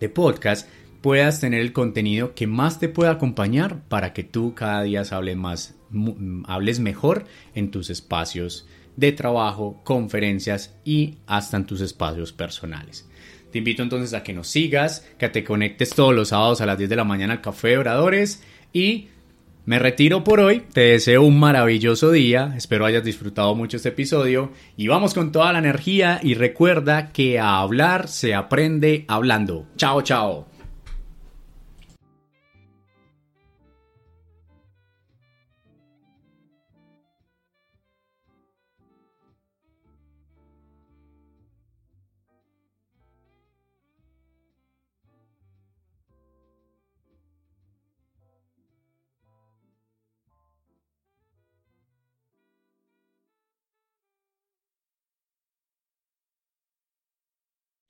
de 0.00 0.08
podcast, 0.08 0.68
puedas 1.00 1.38
tener 1.38 1.60
el 1.60 1.72
contenido 1.72 2.34
que 2.34 2.48
más 2.48 2.80
te 2.80 2.88
pueda 2.88 3.12
acompañar 3.12 3.82
para 3.88 4.12
que 4.12 4.24
tú 4.24 4.54
cada 4.54 4.82
día 4.82 5.04
hables 5.12 5.36
más, 5.36 5.74
hables 6.46 6.80
mejor 6.80 7.24
en 7.54 7.70
tus 7.70 7.90
espacios 7.90 8.66
de 8.96 9.12
trabajo, 9.12 9.80
conferencias 9.84 10.76
y 10.84 11.16
hasta 11.26 11.56
en 11.56 11.66
tus 11.66 11.80
espacios 11.80 12.32
personales. 12.32 13.08
Te 13.50 13.58
invito 13.58 13.82
entonces 13.82 14.14
a 14.14 14.22
que 14.22 14.32
nos 14.32 14.48
sigas, 14.48 15.06
que 15.18 15.28
te 15.28 15.44
conectes 15.44 15.90
todos 15.90 16.14
los 16.14 16.28
sábados 16.28 16.60
a 16.60 16.66
las 16.66 16.78
10 16.78 16.90
de 16.90 16.96
la 16.96 17.04
mañana 17.04 17.34
al 17.34 17.40
Café 17.40 17.68
de 17.68 17.78
Oradores 17.78 18.42
y 18.72 19.08
me 19.66 19.78
retiro 19.78 20.24
por 20.24 20.40
hoy, 20.40 20.62
te 20.72 20.80
deseo 20.80 21.22
un 21.22 21.40
maravilloso 21.40 22.10
día, 22.10 22.52
espero 22.54 22.84
hayas 22.84 23.02
disfrutado 23.02 23.54
mucho 23.54 23.78
este 23.78 23.88
episodio 23.90 24.50
y 24.76 24.88
vamos 24.88 25.14
con 25.14 25.32
toda 25.32 25.52
la 25.54 25.60
energía 25.60 26.20
y 26.22 26.34
recuerda 26.34 27.12
que 27.12 27.38
a 27.38 27.60
hablar 27.60 28.08
se 28.08 28.34
aprende 28.34 29.06
hablando. 29.08 29.66
Chao, 29.76 30.02
chao. 30.02 30.53